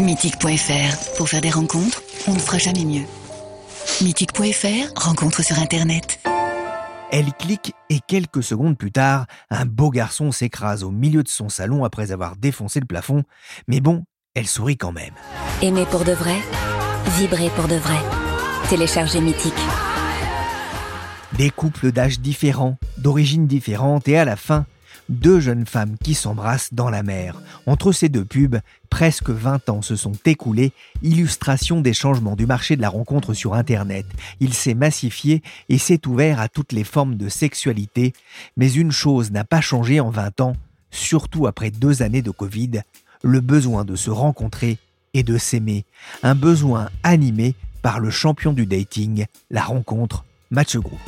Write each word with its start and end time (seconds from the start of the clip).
Mythique.fr. 0.00 1.16
Pour 1.18 1.28
faire 1.28 1.42
des 1.42 1.50
rencontres, 1.50 2.02
on 2.26 2.32
ne 2.32 2.38
fera 2.38 2.56
jamais 2.56 2.84
mieux. 2.84 3.04
Mythique.fr. 4.02 4.92
Rencontre 4.96 5.42
sur 5.42 5.58
Internet. 5.58 6.20
Elle 7.12 7.32
clique 7.34 7.74
et 7.90 7.98
quelques 8.06 8.42
secondes 8.42 8.78
plus 8.78 8.92
tard, 8.92 9.26
un 9.50 9.66
beau 9.66 9.90
garçon 9.90 10.32
s'écrase 10.32 10.84
au 10.84 10.90
milieu 10.90 11.22
de 11.22 11.28
son 11.28 11.48
salon 11.48 11.84
après 11.84 12.12
avoir 12.12 12.36
défoncé 12.36 12.80
le 12.80 12.86
plafond. 12.86 13.24
Mais 13.68 13.80
bon, 13.80 14.04
elle 14.34 14.46
sourit 14.46 14.78
quand 14.78 14.92
même. 14.92 15.14
Aimer 15.60 15.84
pour 15.90 16.04
de 16.04 16.12
vrai, 16.12 16.36
vibrer 17.18 17.50
pour 17.50 17.68
de 17.68 17.76
vrai. 17.76 17.98
Téléchargez 18.70 19.20
Mythique. 19.20 19.52
Des 21.36 21.50
couples 21.50 21.92
d'âges 21.92 22.20
différents, 22.20 22.78
d'origines 22.96 23.46
différentes 23.46 24.08
et 24.08 24.16
à 24.16 24.24
la 24.24 24.36
fin, 24.36 24.64
deux 25.10 25.40
jeunes 25.40 25.66
femmes 25.66 25.96
qui 26.02 26.14
s'embrassent 26.14 26.72
dans 26.72 26.88
la 26.88 27.02
mer. 27.02 27.42
Entre 27.66 27.92
ces 27.92 28.08
deux 28.08 28.24
pubs, 28.24 28.60
presque 28.88 29.30
20 29.30 29.68
ans 29.68 29.82
se 29.82 29.96
sont 29.96 30.12
écoulés, 30.24 30.72
illustration 31.02 31.80
des 31.80 31.92
changements 31.92 32.36
du 32.36 32.46
marché 32.46 32.76
de 32.76 32.80
la 32.80 32.88
rencontre 32.88 33.34
sur 33.34 33.54
Internet. 33.54 34.06
Il 34.38 34.54
s'est 34.54 34.74
massifié 34.74 35.42
et 35.68 35.78
s'est 35.78 36.06
ouvert 36.06 36.40
à 36.40 36.48
toutes 36.48 36.72
les 36.72 36.84
formes 36.84 37.16
de 37.16 37.28
sexualité, 37.28 38.14
mais 38.56 38.72
une 38.72 38.92
chose 38.92 39.30
n'a 39.32 39.44
pas 39.44 39.60
changé 39.60 40.00
en 40.00 40.10
20 40.10 40.40
ans, 40.40 40.56
surtout 40.90 41.46
après 41.46 41.70
deux 41.70 42.02
années 42.02 42.22
de 42.22 42.30
Covid, 42.30 42.82
le 43.22 43.40
besoin 43.40 43.84
de 43.84 43.96
se 43.96 44.10
rencontrer 44.10 44.78
et 45.12 45.22
de 45.22 45.38
s'aimer, 45.38 45.84
un 46.22 46.34
besoin 46.36 46.88
animé 47.02 47.54
par 47.82 47.98
le 48.00 48.10
champion 48.10 48.52
du 48.52 48.66
dating, 48.66 49.26
la 49.50 49.62
rencontre 49.62 50.24
Match 50.50 50.76
Group. 50.76 51.00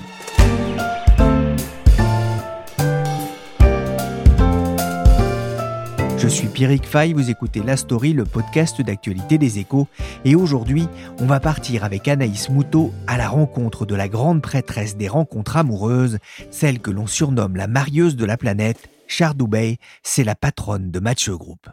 Je 6.22 6.28
suis 6.28 6.46
Pierrick 6.46 6.86
Fay, 6.86 7.14
vous 7.14 7.30
écoutez 7.30 7.64
La 7.64 7.76
Story, 7.76 8.12
le 8.12 8.24
podcast 8.24 8.80
d'actualité 8.80 9.38
des 9.38 9.58
échos. 9.58 9.88
Et 10.24 10.36
aujourd'hui, 10.36 10.86
on 11.18 11.26
va 11.26 11.40
partir 11.40 11.82
avec 11.82 12.06
Anaïs 12.06 12.48
Moutot 12.48 12.92
à 13.08 13.18
la 13.18 13.28
rencontre 13.28 13.86
de 13.86 13.96
la 13.96 14.06
grande 14.06 14.40
prêtresse 14.40 14.96
des 14.96 15.08
rencontres 15.08 15.56
amoureuses, 15.56 16.18
celle 16.52 16.78
que 16.78 16.92
l'on 16.92 17.08
surnomme 17.08 17.56
la 17.56 17.66
marieuse 17.66 18.14
de 18.14 18.24
la 18.24 18.36
planète. 18.36 18.88
Chardoubey, 19.08 19.78
c'est 20.04 20.22
la 20.22 20.36
patronne 20.36 20.92
de 20.92 21.00
Match 21.00 21.28
Group. 21.28 21.66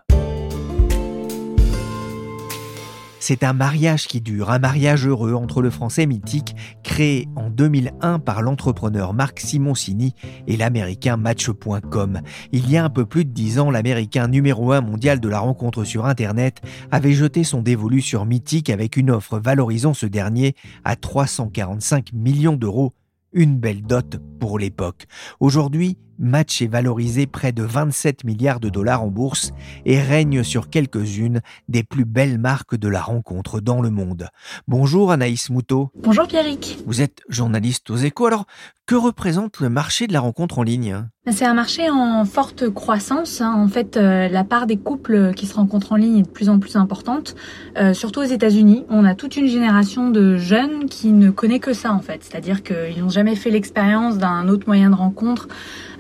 C'est 3.22 3.44
un 3.44 3.52
mariage 3.52 4.08
qui 4.08 4.22
dure, 4.22 4.50
un 4.50 4.60
mariage 4.60 5.06
heureux 5.06 5.34
entre 5.34 5.62
le 5.62 5.70
français 5.70 6.06
mythique, 6.06 6.56
créé 6.84 7.28
en 7.36 7.50
2001 7.50 8.20
par 8.20 8.42
l'entrepreneur 8.42 9.14
Marc 9.14 9.42
Simoncini 9.42 10.16
et 10.48 10.56
l'américain 10.56 11.18
Match.com. 11.18 12.22
Il 12.54 12.72
y 12.72 12.78
a 12.78 12.84
un 12.86 12.90
peu 12.90 13.06
plus 13.06 13.26
de 13.26 13.32
dix 13.32 13.60
ans, 13.60 13.72
l'américain 13.72 14.30
numéro 14.30 14.72
un 14.72 14.80
mondial 14.80 15.20
de 15.20 15.28
la 15.28 15.40
rencontre 15.40 15.84
sur 15.84 16.06
Internet 16.06 16.62
avait 16.92 17.12
jeté 17.12 17.44
son 17.44 17.62
dévolu 17.62 18.02
sur 18.02 18.26
Mythique 18.26 18.70
avec 18.70 18.96
une 18.96 19.12
offre 19.12 19.38
valorisant 19.38 19.94
ce 19.94 20.06
dernier 20.06 20.56
à 20.86 20.96
345 20.96 22.14
millions 22.14 22.56
d'euros. 22.56 22.94
Une 23.34 23.58
belle 23.58 23.82
dot 23.82 24.18
pour 24.40 24.58
l'époque. 24.58 25.06
Aujourd'hui, 25.40 25.98
Match 26.22 26.62
est 26.62 26.68
valorisé 26.68 27.28
près 27.28 27.54
de 27.54 27.64
27 27.64 28.26
milliards 28.26 28.60
de 28.60 28.68
dollars 28.68 29.04
en 29.04 29.08
bourse 29.08 29.54
et 29.86 30.02
règne 30.02 30.44
sur 30.44 30.70
quelques-unes 30.70 31.40
des 31.70 31.82
plus 31.82 32.04
belles 32.04 32.38
marques 32.38 32.76
de 32.76 32.90
la 32.90 33.02
rencontre 33.02 33.62
dans 33.62 33.82
le 33.82 33.90
monde. 33.90 34.28
Bonjour 34.68 35.14
Anaïs 35.14 35.50
Moutot. 35.50 35.92
Bonjour 35.96 36.28
Pierrick. 36.28 36.80
Vous 36.86 37.02
êtes 37.02 37.22
journaliste 37.30 37.90
aux 37.90 37.96
échos, 37.96 38.26
alors 38.26 38.46
que 38.86 38.96
représente 38.96 39.60
le 39.60 39.70
marché 39.70 40.08
de 40.08 40.14
la 40.14 40.20
rencontre 40.20 40.58
en 40.60 40.64
ligne? 40.64 41.06
C'est 41.32 41.46
un 41.46 41.54
marché 41.54 41.92
en 41.92 42.26
forte 42.26 42.70
croissance. 42.70 43.40
Hein. 43.40 43.54
En 43.56 43.68
fait, 43.68 43.98
euh, 43.98 44.28
la 44.28 44.44
part 44.44 44.66
des 44.66 44.78
couples 44.78 45.34
qui 45.36 45.46
se 45.46 45.54
rencontrent 45.54 45.92
en 45.92 45.96
ligne 45.96 46.18
est 46.18 46.24
de 46.24 46.28
plus 46.28 46.50
en 46.50 46.58
plus 46.58 46.76
importante, 46.76 47.36
euh, 47.78 47.94
surtout 47.94 48.22
aux 48.22 48.24
États-Unis. 48.24 48.86
On 48.90 49.06
a 49.06 49.14
toute 49.14 49.38
une 49.38 49.46
génération 49.46 50.10
de 50.10 50.38
jeunes 50.38 50.86
qui 50.90 51.12
ne 51.12 51.30
connaît 51.30 51.60
que 51.60 51.72
ça 51.72 51.94
en 51.94 52.00
fait, 52.00 52.24
c'est-à-dire 52.24 52.64
qu'ils 52.64 53.00
n'ont 53.00 53.10
jamais 53.10 53.36
fait 53.36 53.52
l'expérience 53.52 54.18
d'un 54.18 54.48
autre 54.48 54.64
moyen 54.66 54.90
de 54.90 54.96
rencontre 54.96 55.48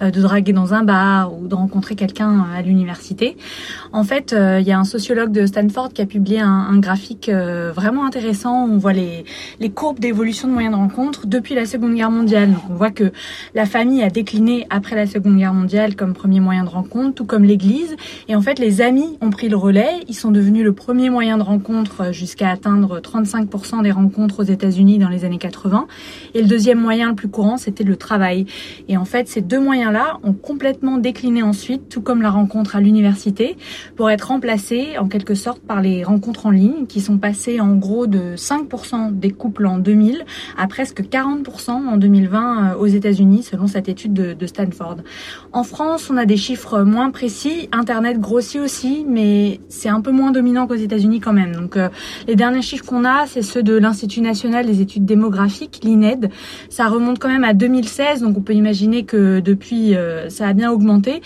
de 0.02 0.22
draguer 0.22 0.54
dans 0.54 0.74
un 0.74 0.84
bar 0.84 1.34
ou 1.34 1.48
de 1.48 1.56
rencontrer 1.56 1.96
quelqu'un 1.96 2.46
à 2.56 2.62
l'université. 2.62 3.38
En 3.92 4.04
fait, 4.04 4.34
euh, 4.34 4.60
il 4.60 4.68
y 4.68 4.72
a 4.72 4.80
un 4.80 4.84
sociologue 4.84 5.32
de 5.32 5.46
Stanford 5.46 5.94
qui 5.94 6.02
a 6.02 6.06
publié 6.06 6.40
un, 6.40 6.78
graphique 6.80 7.30
euh, 7.30 7.72
vraiment 7.74 8.06
intéressant. 8.06 8.66
On 8.66 8.78
voit 8.78 8.94
les, 8.94 9.26
les 9.60 9.70
courbes 9.70 10.00
d'évolution 10.00 10.48
de 10.48 10.54
moyens 10.54 10.74
de 10.74 10.80
rencontre 10.80 11.28
depuis 11.28 11.56
la 11.56 11.66
Seconde 11.66 11.96
Guerre 11.96 12.12
mondiale. 12.12 12.52
Donc 12.52 12.64
on 12.70 12.76
voit 12.76 12.92
que 12.92 13.12
la 13.56 13.66
famille 13.66 14.04
a 14.04 14.10
décliné 14.10 14.68
après 14.70 14.96
la 14.96 15.08
Seconde 15.08 15.38
Guerre 15.38 15.54
mondiale 15.54 15.96
comme 15.96 16.14
premier 16.14 16.40
moyen 16.40 16.64
de 16.64 16.70
rencontre, 16.70 17.16
tout 17.16 17.26
comme 17.26 17.44
l'Église. 17.44 17.96
Et 18.28 18.36
en 18.36 18.42
fait, 18.42 18.60
les 18.60 18.82
amis 18.82 19.18
ont 19.22 19.30
pris 19.30 19.50
le 19.50 19.58
relais. 19.58 20.02
Ils 20.08 20.16
sont 20.16 20.32
devenus 20.32 20.64
le 20.64 20.74
premier 20.74 21.10
moyen 21.10 21.38
de 21.38 21.44
rencontre 21.44 22.14
jusqu'à 22.14 22.50
atteindre 22.50 23.00
35% 23.00 23.84
des 23.84 23.92
rencontres 23.92 24.42
aux 24.42 24.48
États-Unis 24.48 25.00
dans 25.00 25.10
les 25.10 25.26
années 25.26 25.38
80. 25.38 25.88
Et 26.34 26.42
le 26.42 26.48
deuxième 26.48 26.80
moyen 26.80 27.10
le 27.10 27.16
plus 27.16 27.30
courant, 27.30 27.58
c'était 27.58 27.84
le 27.84 27.96
travail. 27.96 28.46
Et 28.88 28.98
en 28.98 29.06
fait, 29.06 29.28
ces 29.28 29.42
deux 29.42 29.60
moyens-là 29.90 30.20
ont 30.24 30.34
complètement 30.34 30.98
décliné 30.98 31.44
ensuite, 31.44 31.90
tout 31.90 32.02
comme 32.02 32.22
la 32.22 32.30
rencontre 32.30 32.76
à 32.76 32.82
l'université, 32.82 33.58
pour 33.96 34.10
être 34.10 34.28
remplacés 34.28 34.98
en 34.98 35.08
quelque 35.08 35.36
sorte 35.36 35.62
par 35.62 35.82
les 35.82 36.04
rencontres 36.04 36.46
en 36.46 36.52
ligne 36.52 36.86
qui 36.88 37.02
sont 37.02 37.18
passées 37.18 37.60
en 37.60 37.76
gros 37.76 38.08
de 38.08 38.36
5% 38.36 39.18
des 39.18 39.32
couples 39.32 39.66
en 39.66 39.78
2000 39.78 40.24
à 40.58 40.68
presque 40.68 41.02
40% 41.02 41.72
en 41.72 41.98
2020 41.98 42.72
euh, 42.72 42.76
aux 42.78 42.88
États-Unis, 42.88 43.44
selon 43.44 43.68
cette 43.68 43.90
étude 43.90 44.14
de, 44.14 44.46
Stanford. 44.50 44.98
En 45.54 45.64
France, 45.64 46.10
on 46.10 46.18
a 46.18 46.26
des 46.26 46.38
chiffres 46.38 46.82
moins 46.82 47.12
précis. 47.12 47.70
Internet 47.72 48.20
grossit 48.20 48.60
aussi, 48.60 49.06
mais 49.08 49.60
c'est 49.70 49.90
un 49.90 50.02
peu 50.02 50.12
moins 50.12 50.32
dominant 50.32 50.66
qu'aux 50.66 50.74
États-Unis 50.74 51.20
quand 51.20 51.34
même. 51.34 51.54
Donc, 51.54 51.78
euh, 51.78 51.90
les 52.28 52.36
derniers 52.36 52.64
chiffres 52.64 52.86
qu'on 52.86 53.06
a, 53.06 53.28
c'est 53.28 53.44
ceux 53.44 53.62
de 53.62 53.78
l'Institut 53.78 54.22
national 54.22 54.66
des 54.66 54.82
études 54.82 55.06
démographiques, 55.06 55.82
l'INED. 55.84 56.32
Ça 56.70 56.88
remonte 56.88 57.20
quand 57.20 57.30
même 57.30 57.44
à 57.44 57.54
2016, 57.54 58.22
donc 58.22 58.38
on 58.38 58.42
peut 58.42 58.54
imaginer 58.54 59.04
que 59.04 59.40
depuis 59.40 59.79
euh, 59.96 60.30
ça 60.30 60.48
a 60.48 60.54
bien 60.54 60.72
augmenté, 60.72 61.22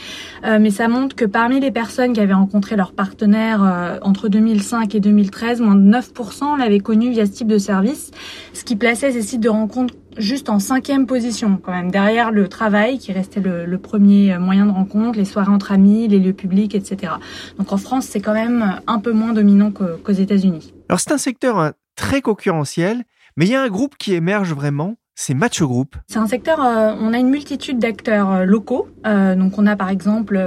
euh, 0.46 0.60
mais 0.60 0.70
ça 0.70 0.88
montre 0.88 1.16
que 1.16 1.26
parmi 1.26 1.60
les 1.60 1.72
personnes 1.72 2.14
qui 2.14 2.20
avaient 2.20 2.34
rencontré 2.34 2.76
leur 2.76 2.94
partenaire 2.94 3.64
euh, 3.64 3.98
entre 4.02 4.30
2005 4.30 4.96
et 4.96 5.00
2013, 5.00 5.62
moins 5.62 5.76
de 5.76 5.90
9% 5.92 6.58
l'avaient 6.58 6.80
connu 6.80 7.12
via 7.12 7.26
ce 7.26 7.32
type 7.32 7.48
de 7.48 7.58
service, 7.58 8.12
ce 8.54 8.64
qui 8.64 8.76
plaçait 8.76 9.12
ces 9.12 9.22
sites 9.22 9.42
de 9.42 9.50
rencontres 9.50 9.96
juste 10.18 10.50
en 10.50 10.60
cinquième 10.60 11.08
position 11.08 11.60
quand 11.64 11.72
même, 11.72 11.90
derrière 11.90 12.32
le 12.32 12.48
travail 12.48 13.00
qui 13.00 13.12
restait 13.12 13.42
le, 13.42 13.78
premier 13.78 14.38
moyen 14.38 14.68
de 14.68 14.72
rencontre, 14.72 15.18
les 15.18 15.26
soirées 15.26 15.52
entre 15.52 15.72
amis, 15.72 16.08
les 16.08 16.20
lieux 16.20 16.34
publics, 16.34 16.76
etc. 16.76 17.14
Donc 17.58 17.72
en 17.74 17.78
France, 17.78 18.06
c'est 18.06 18.22
quand 18.22 18.34
même 18.34 18.80
un 18.86 19.00
peu 19.00 19.12
moins 19.12 19.34
dominant 19.34 19.72
qu'aux 19.72 20.12
États-Unis. 20.12 20.74
Alors 20.88 21.00
c'est 21.00 21.12
un 21.12 21.18
secteur 21.18 21.58
hein, 21.58 21.74
très 21.96 22.22
concurrentiel, 22.22 23.04
mais 23.36 23.46
il 23.46 23.52
y 23.52 23.56
a 23.56 23.62
un 23.64 23.70
groupe 23.70 23.98
qui 23.98 24.14
émerge 24.14 24.54
vraiment, 24.54 24.96
c'est 25.16 25.36
Match 25.36 25.62
Group. 25.62 25.96
C'est 26.08 26.18
un 26.18 26.26
secteur, 26.26 26.60
euh, 26.66 26.96
on 27.00 27.14
a 27.14 27.20
une 27.20 27.30
multitude 27.30 27.78
d'acteurs 27.78 28.32
euh, 28.32 28.46
locaux. 28.46 28.88
Euh, 29.06 29.36
donc 29.36 29.60
on 29.60 29.68
a 29.68 29.76
par 29.76 29.90
exemple 29.90 30.40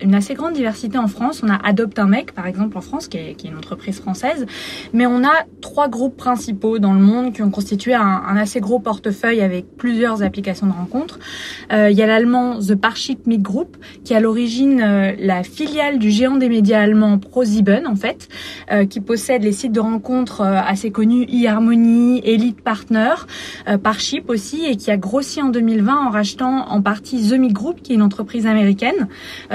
une 0.00 0.14
assez 0.14 0.34
grande 0.34 0.52
diversité 0.52 0.98
en 0.98 1.08
France. 1.08 1.40
On 1.42 1.48
a 1.48 1.56
Adopte 1.56 1.98
un 1.98 2.06
mec 2.06 2.32
par 2.32 2.46
exemple 2.46 2.76
en 2.76 2.82
France, 2.82 3.08
qui 3.08 3.16
est, 3.16 3.34
qui 3.34 3.46
est, 3.46 3.50
une 3.50 3.56
entreprise 3.56 3.98
française. 3.98 4.44
Mais 4.92 5.06
on 5.06 5.24
a 5.24 5.32
trois 5.62 5.88
groupes 5.88 6.16
principaux 6.16 6.78
dans 6.78 6.92
le 6.92 7.00
monde 7.00 7.32
qui 7.32 7.42
ont 7.42 7.50
constitué 7.50 7.94
un, 7.94 8.02
un 8.02 8.36
assez 8.36 8.60
gros 8.60 8.80
portefeuille 8.80 9.40
avec 9.40 9.76
plusieurs 9.78 10.22
applications 10.22 10.66
de 10.66 10.72
rencontres. 10.72 11.18
il 11.70 11.92
y 11.92 12.02
a 12.02 12.06
l'allemand 12.06 12.58
The 12.58 12.74
Parship 12.74 13.26
Meet 13.26 13.42
Group, 13.42 13.76
qui 14.04 14.12
est 14.12 14.16
à 14.16 14.20
l'origine 14.20 14.78
la 15.18 15.42
filiale 15.42 15.98
du 15.98 16.10
géant 16.10 16.36
des 16.36 16.48
médias 16.48 16.80
allemand 16.80 17.18
ProSieben 17.18 17.86
en 17.86 17.96
fait, 17.96 18.28
qui 18.90 19.00
possède 19.00 19.42
les 19.42 19.52
sites 19.52 19.72
de 19.72 19.80
rencontres 19.80 20.42
assez 20.42 20.90
connus 20.90 21.26
eHarmony, 21.28 22.20
Elite 22.24 22.60
Partner 22.60 23.14
Parship 23.86 24.30
aussi 24.30 24.64
et 24.64 24.74
qui 24.74 24.90
a 24.90 24.96
grossi 24.96 25.40
en 25.40 25.48
2020 25.48 26.08
en 26.08 26.10
rachetant 26.10 26.68
en 26.68 26.82
partie 26.82 27.30
The 27.30 27.34
Meet 27.34 27.52
Group, 27.52 27.82
qui 27.84 27.92
est 27.92 27.94
une 27.94 28.02
entreprise 28.02 28.44
américaine 28.44 29.06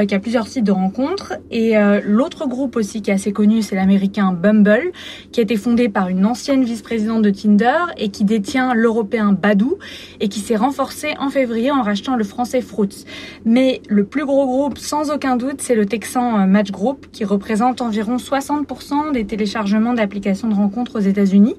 qui 0.07 0.15
a 0.15 0.19
plusieurs 0.19 0.47
sites 0.47 0.63
de 0.63 0.71
rencontres. 0.71 1.33
Et 1.51 1.73
l'autre 2.05 2.47
groupe 2.47 2.77
aussi 2.77 3.01
qui 3.01 3.11
est 3.11 3.15
assez 3.15 3.33
connu, 3.33 3.61
c'est 3.61 3.75
l'américain 3.75 4.31
Bumble, 4.31 4.93
qui 5.33 5.41
a 5.41 5.43
été 5.43 5.57
fondé 5.57 5.89
par 5.89 6.07
une 6.07 6.25
ancienne 6.25 6.63
vice-présidente 6.63 7.23
de 7.23 7.29
Tinder 7.29 7.75
et 7.97 8.07
qui 8.07 8.23
détient 8.23 8.73
l'européen 8.73 9.33
Badoo 9.33 9.77
et 10.21 10.29
qui 10.29 10.39
s'est 10.39 10.55
renforcé 10.55 11.13
en 11.19 11.29
février 11.29 11.69
en 11.69 11.81
rachetant 11.81 12.15
le 12.15 12.23
français 12.23 12.61
Fruits. 12.61 13.03
Mais 13.43 13.81
le 13.89 14.05
plus 14.05 14.23
gros 14.23 14.45
groupe, 14.45 14.77
sans 14.77 15.11
aucun 15.11 15.35
doute, 15.35 15.59
c'est 15.59 15.75
le 15.75 15.85
texan 15.85 16.47
Match 16.47 16.71
Group 16.71 17.07
qui 17.11 17.25
représente 17.25 17.81
environ 17.81 18.15
60% 18.15 19.11
des 19.11 19.25
téléchargements 19.25 19.93
d'applications 19.93 20.47
de 20.47 20.55
rencontres 20.55 20.99
aux 20.99 21.03
États-Unis, 21.03 21.55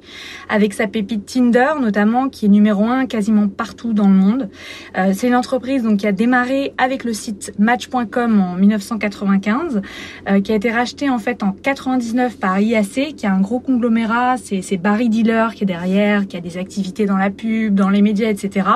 avec 0.49 0.73
sa 0.73 0.87
pépite 0.87 1.27
Tinder 1.27 1.73
notamment, 1.79 2.31
qui 2.31 2.47
est 2.47 2.49
numéro 2.49 2.62
un 2.71 3.07
quasiment 3.07 3.49
partout 3.49 3.93
dans 3.93 4.09
le 4.09 4.15
monde. 4.15 4.49
Euh, 4.97 5.13
c'est 5.15 5.29
une 5.29 5.35
entreprise 5.35 5.83
donc 5.83 5.99
qui 6.01 6.07
a 6.07 6.13
démarré 6.13 6.73
avec 6.79 7.05
le 7.05 7.13
site 7.13 7.53
Match.com 7.59 8.41
en 8.41 8.57
1995, 8.57 9.83
euh, 10.29 10.41
qui 10.41 10.53
a 10.53 10.55
été 10.55 10.71
racheté 10.71 11.11
en 11.11 11.19
fait 11.19 11.43
en 11.43 11.53
99 11.53 12.39
par 12.39 12.59
IAC, 12.59 13.15
qui 13.17 13.27
a 13.27 13.33
un 13.33 13.41
gros 13.41 13.61
conglomérat, 13.61 14.37
c'est 14.37 14.77
Barry 14.77 15.09
Dealer 15.09 15.55
qui 15.55 15.65
est 15.65 15.67
derrière, 15.67 16.27
qui 16.27 16.37
a 16.37 16.41
des 16.41 16.59
activités 16.59 17.07
dans 17.07 17.17
la 17.17 17.31
pub, 17.31 17.75
dans 17.75 17.91
les 17.91 18.03
médias, 18.03 18.29
etc. 18.29 18.67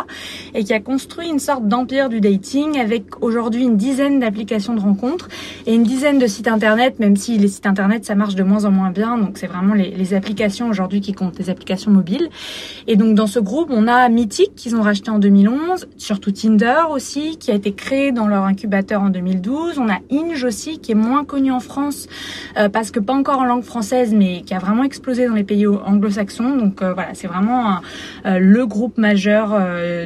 Et 0.54 0.64
qui 0.64 0.72
a 0.72 0.80
construit 0.80 1.28
une 1.28 1.38
sorte 1.38 1.66
d'empire 1.66 2.08
du 2.08 2.20
dating 2.20 2.78
avec 2.78 3.22
aujourd'hui 3.22 3.64
une 3.64 3.76
dizaine 3.76 4.20
d'applications 4.20 4.74
de 4.74 4.80
rencontres 4.80 5.28
et 5.66 5.74
une 5.74 5.84
dizaine 5.84 6.18
de 6.18 6.26
sites 6.26 6.48
internet, 6.48 6.98
même 6.98 7.16
si 7.16 7.38
les 7.38 7.48
sites 7.48 7.66
internet 7.66 8.04
ça 8.04 8.14
marche 8.14 8.34
de 8.34 8.42
moins 8.42 8.64
en 8.64 8.70
moins 8.70 8.90
bien, 8.90 9.18
donc 9.18 9.38
c'est 9.38 9.46
vraiment 9.46 9.74
les 9.74 10.14
applications 10.14 10.68
aujourd'hui 10.68 11.00
qui 11.00 11.12
comptent, 11.12 11.38
les 11.38 11.50
applications 11.50 11.90
mobiles. 11.90 12.28
Et 12.86 12.96
donc 12.96 13.14
dans 13.14 13.26
ce 13.26 13.38
groupe, 13.38 13.70
on 13.78 13.88
a 13.88 14.08
Mythic 14.08 14.55
qu'ils 14.55 14.75
ont 14.75 14.81
racheté 14.81 15.11
en 15.11 15.19
2011, 15.19 15.87
surtout 15.99 16.31
Tinder 16.31 16.84
aussi, 16.90 17.37
qui 17.37 17.50
a 17.50 17.55
été 17.55 17.75
créé 17.75 18.11
dans 18.11 18.26
leur 18.26 18.44
incubateur 18.44 19.02
en 19.02 19.11
2012. 19.11 19.78
On 19.78 19.90
a 19.90 19.99
Inge 20.11 20.44
aussi, 20.44 20.78
qui 20.78 20.93
est 20.93 20.96
moins 20.96 21.26
connu 21.26 21.52
en 21.52 21.61
France 21.61 22.08
euh, 22.56 22.70
parce 22.70 22.90
que 22.90 23.00
pas 23.00 23.12
encore 23.12 23.40
en 23.40 23.44
langue 23.44 23.64
française, 23.64 24.14
mais 24.14 24.40
qui 24.40 24.55
a 24.55 24.58
vraiment 24.58 24.82
explosé 24.82 25.26
dans 25.26 25.34
les 25.34 25.44
pays 25.44 25.67
anglo-saxons. 25.67 26.56
Donc 26.56 26.81
euh, 26.81 26.94
voilà, 26.94 27.12
c'est 27.12 27.26
vraiment 27.26 27.82
euh, 28.25 28.38
le 28.38 28.67
groupe 28.67 28.96
majeur 28.96 29.55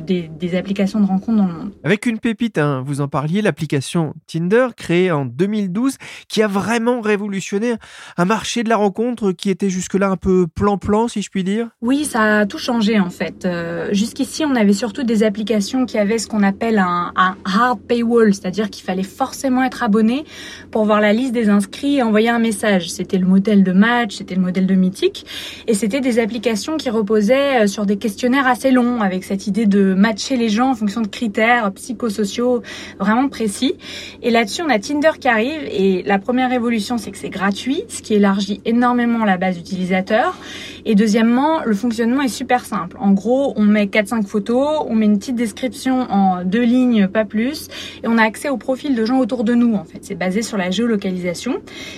des, 0.02 0.28
des, 0.28 0.56
applications 0.56 0.98
de 0.98 1.06
rencontres 1.06 1.38
dans 1.38 1.46
le 1.46 1.54
monde. 1.54 1.70
Avec 1.84 2.06
une 2.06 2.18
pépite, 2.18 2.58
hein, 2.58 2.82
vous 2.84 3.00
en 3.00 3.06
parliez, 3.06 3.40
l'application 3.40 4.14
Tinder, 4.26 4.66
créée 4.76 5.12
en 5.12 5.24
2012, 5.24 5.96
qui 6.26 6.42
a 6.42 6.48
vraiment 6.48 7.00
révolutionné 7.00 7.74
un 8.16 8.24
marché 8.24 8.64
de 8.64 8.68
la 8.68 8.76
rencontre 8.76 9.30
qui 9.30 9.48
était 9.48 9.70
jusque-là 9.70 10.10
un 10.10 10.16
peu 10.16 10.48
plan-plan, 10.48 11.06
si 11.06 11.22
je 11.22 11.30
puis 11.30 11.44
dire. 11.44 11.68
Oui, 11.82 12.04
ça 12.04 12.38
a 12.40 12.46
tout 12.46 12.58
changé 12.58 12.98
en 12.98 13.10
fait. 13.10 13.46
Jusqu'ici, 13.92 14.44
on 14.44 14.54
avait 14.54 14.72
surtout 14.72 15.02
des 15.02 15.22
applications 15.22 15.86
qui 15.86 15.98
avaient 15.98 16.18
ce 16.18 16.28
qu'on 16.28 16.42
appelle 16.42 16.78
un, 16.78 17.12
un 17.16 17.36
hard 17.44 17.80
paywall, 17.80 18.34
c'est-à-dire 18.34 18.70
qu'il 18.70 18.84
fallait 18.84 19.02
forcément 19.02 19.62
être 19.62 19.82
abonné 19.82 20.24
pour 20.70 20.84
voir 20.84 21.00
la 21.00 21.12
liste 21.12 21.32
des 21.32 21.48
inscrits 21.48 21.96
et 21.96 22.02
envoyer 22.02 22.28
un 22.28 22.38
message. 22.38 22.90
C'était 22.90 23.18
le 23.18 23.26
modèle 23.26 23.64
de 23.64 23.72
match, 23.72 24.16
c'était 24.16 24.34
le 24.34 24.40
modèle 24.40 24.66
de 24.66 24.74
mythique. 24.74 25.26
Et 25.66 25.74
c'était 25.74 26.00
des 26.00 26.18
applications 26.18 26.76
qui 26.76 26.90
reposaient 26.90 27.64
euh, 27.64 27.66
sur 27.66 27.86
des 27.86 27.96
questionnaires 27.96 28.46
assez 28.46 28.70
longs, 28.70 29.00
avec 29.00 29.24
cette 29.24 29.46
idée 29.46 29.66
de 29.66 29.94
matcher 29.94 30.36
les 30.36 30.48
gens 30.48 30.70
en 30.70 30.74
fonction 30.74 31.00
de 31.00 31.06
critères 31.06 31.72
psychosociaux 31.72 32.62
vraiment 32.98 33.28
précis. 33.28 33.74
Et 34.22 34.30
là-dessus, 34.30 34.62
on 34.62 34.68
a 34.68 34.78
Tinder 34.78 35.12
qui 35.20 35.28
arrive. 35.28 35.62
Et 35.70 36.02
la 36.04 36.18
première 36.18 36.50
révolution, 36.50 36.98
c'est 36.98 37.10
que 37.10 37.18
c'est 37.18 37.30
gratuit, 37.30 37.84
ce 37.88 38.02
qui 38.02 38.14
élargit 38.14 38.60
énormément 38.64 39.24
la 39.24 39.36
base 39.36 39.56
d'utilisateurs. 39.56 40.36
Et 40.84 40.94
deuxièmement, 40.94 41.60
le 41.64 41.74
fonctionnement 41.74 42.22
est 42.22 42.28
super 42.28 42.64
simple. 42.64 42.96
En 43.00 43.12
gros, 43.12 43.52
on 43.56 43.64
met 43.64 43.86
4-5 43.86 44.26
photos, 44.26 44.84
on 44.86 44.94
met 44.94 45.06
une 45.06 45.18
petite 45.18 45.36
description 45.36 46.06
en 46.10 46.44
deux 46.44 46.62
lignes, 46.62 47.08
pas 47.08 47.24
plus, 47.24 47.68
et 48.02 48.08
on 48.08 48.18
a 48.18 48.22
accès 48.22 48.48
au 48.48 48.56
profil 48.56 48.94
de 48.94 49.04
gens 49.04 49.18
autour 49.18 49.44
de 49.44 49.54
nous, 49.54 49.74
en 49.74 49.84
fait. 49.84 49.98
C'est 50.02 50.14
basé 50.14 50.42
sur 50.42 50.56
la 50.56 50.70
géolocalisation. 50.70 51.56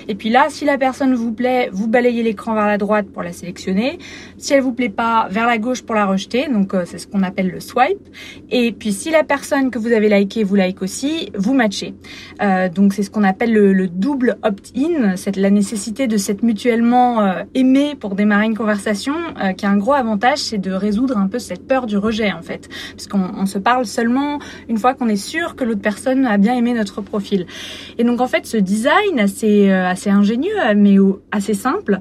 Et 0.08 0.14
puis 0.14 0.30
là, 0.30 0.46
si 0.48 0.64
la 0.64 0.78
personne 0.78 1.14
vous 1.14 1.32
plaît, 1.32 1.68
vous 1.72 1.88
balayez 1.88 2.22
l'écran 2.22 2.54
vers 2.54 2.66
la 2.66 2.78
droite 2.78 3.06
pour 3.12 3.22
la 3.22 3.32
sélectionner. 3.32 3.98
Si 4.38 4.52
elle 4.52 4.62
vous 4.62 4.72
plaît 4.72 4.88
pas, 4.88 5.28
vers 5.30 5.46
la 5.46 5.58
gauche 5.58 5.82
pour 5.82 5.94
la 5.94 6.06
rejeter. 6.06 6.48
Donc, 6.48 6.74
euh, 6.74 6.84
c'est 6.86 6.98
ce 6.98 7.06
qu'on 7.06 7.22
appelle 7.22 7.48
le 7.48 7.60
swipe. 7.60 8.08
Et 8.50 8.72
puis, 8.72 8.92
si 8.92 9.10
la 9.10 9.24
personne 9.24 9.70
que 9.70 9.78
vous 9.78 9.92
avez 9.92 10.08
liké 10.08 10.44
vous 10.44 10.54
like 10.54 10.82
aussi, 10.82 11.30
vous 11.36 11.54
matchez. 11.54 11.94
Euh, 12.42 12.68
donc, 12.68 12.94
c'est 12.94 13.02
ce 13.02 13.10
qu'on 13.10 13.24
appelle 13.24 13.52
le, 13.52 13.88
double 13.88 14.36
opt-in. 14.42 15.16
C'est 15.16 15.36
la 15.36 15.50
nécessité 15.50 16.06
de 16.06 16.16
s'être 16.16 16.42
mutuellement 16.42 17.22
euh, 17.22 17.42
aimé 17.54 17.94
pour 17.98 18.14
démarrer 18.14 18.46
une 18.46 18.56
conversation, 18.56 18.71
euh, 18.72 19.52
qui 19.52 19.66
a 19.66 19.70
un 19.70 19.76
gros 19.76 19.92
avantage, 19.92 20.38
c'est 20.38 20.58
de 20.58 20.72
résoudre 20.72 21.16
un 21.18 21.28
peu 21.28 21.38
cette 21.38 21.66
peur 21.66 21.86
du 21.86 21.96
rejet, 21.96 22.32
en 22.32 22.42
fait. 22.42 22.68
Puisqu'on 22.96 23.30
on 23.36 23.46
se 23.46 23.58
parle 23.58 23.86
seulement 23.86 24.38
une 24.68 24.78
fois 24.78 24.94
qu'on 24.94 25.08
est 25.08 25.16
sûr 25.16 25.56
que 25.56 25.64
l'autre 25.64 25.80
personne 25.80 26.26
a 26.26 26.38
bien 26.38 26.54
aimé 26.54 26.72
notre 26.74 27.00
profil. 27.00 27.46
Et 27.98 28.04
donc, 28.04 28.20
en 28.20 28.26
fait, 28.26 28.46
ce 28.46 28.56
design 28.56 29.18
assez, 29.18 29.70
assez 29.70 30.10
ingénieux, 30.10 30.56
mais 30.76 30.96
assez 31.30 31.54
simple, 31.54 31.98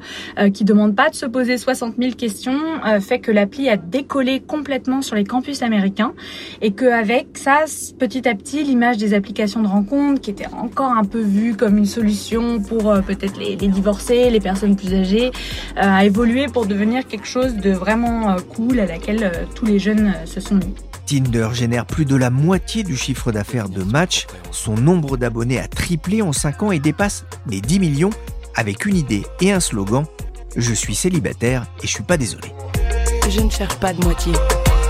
qui 0.53 0.63
demande 0.63 0.95
pas 0.95 1.09
de 1.09 1.15
se 1.15 1.25
poser 1.25 1.57
60 1.57 1.95
000 1.97 2.13
questions, 2.13 2.59
fait 2.99 3.19
que 3.19 3.31
l'appli 3.31 3.69
a 3.69 3.77
décollé 3.77 4.39
complètement 4.39 5.01
sur 5.01 5.15
les 5.15 5.23
campus 5.23 5.61
américains 5.61 6.13
et 6.61 6.71
qu'avec 6.71 7.37
ça, 7.37 7.65
petit 7.99 8.27
à 8.27 8.35
petit, 8.35 8.63
l'image 8.63 8.97
des 8.97 9.13
applications 9.13 9.61
de 9.61 9.67
rencontres, 9.67 10.21
qui 10.21 10.31
était 10.31 10.47
encore 10.47 10.91
un 10.91 11.03
peu 11.03 11.21
vue 11.21 11.55
comme 11.55 11.77
une 11.77 11.85
solution 11.85 12.59
pour 12.59 12.93
peut-être 13.05 13.37
les, 13.37 13.55
les 13.55 13.67
divorcés, 13.67 14.29
les 14.29 14.39
personnes 14.39 14.75
plus 14.75 14.93
âgées, 14.93 15.31
a 15.75 16.05
évolué 16.05 16.47
pour 16.47 16.60
devenir 16.65 17.07
quelque 17.07 17.27
chose 17.27 17.55
de 17.55 17.71
vraiment 17.71 18.35
cool 18.55 18.79
à 18.79 18.85
laquelle 18.85 19.47
tous 19.55 19.65
les 19.65 19.79
jeunes 19.79 20.13
se 20.25 20.39
sont 20.39 20.55
mis. 20.55 20.73
Tinder 21.05 21.49
génère 21.53 21.85
plus 21.85 22.05
de 22.05 22.15
la 22.15 22.29
moitié 22.29 22.83
du 22.83 22.95
chiffre 22.95 23.31
d'affaires 23.31 23.69
de 23.69 23.83
Match. 23.83 24.27
Son 24.51 24.75
nombre 24.75 25.17
d'abonnés 25.17 25.59
a 25.59 25.67
triplé 25.67 26.21
en 26.21 26.31
5 26.31 26.63
ans 26.63 26.71
et 26.71 26.79
dépasse 26.79 27.25
les 27.47 27.59
10 27.61 27.79
millions 27.79 28.11
avec 28.55 28.85
une 28.85 28.95
idée 28.95 29.23
et 29.41 29.51
un 29.51 29.59
slogan 29.59 30.05
Je 30.55 30.73
suis 30.73 30.95
célibataire 30.95 31.65
et 31.83 31.87
je 31.87 31.91
suis 31.91 32.03
pas 32.03 32.17
désolé. 32.17 32.49
Je 33.29 33.41
ne 33.41 33.49
cherche 33.49 33.75
pas 33.75 33.93
de 33.93 34.03
moitié. 34.03 34.33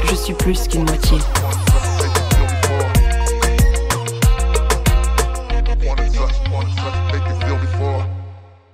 Je 0.09 0.15
suis 0.15 0.33
plus 0.33 0.67
qu'une 0.67 0.83
moitié. 0.83 1.17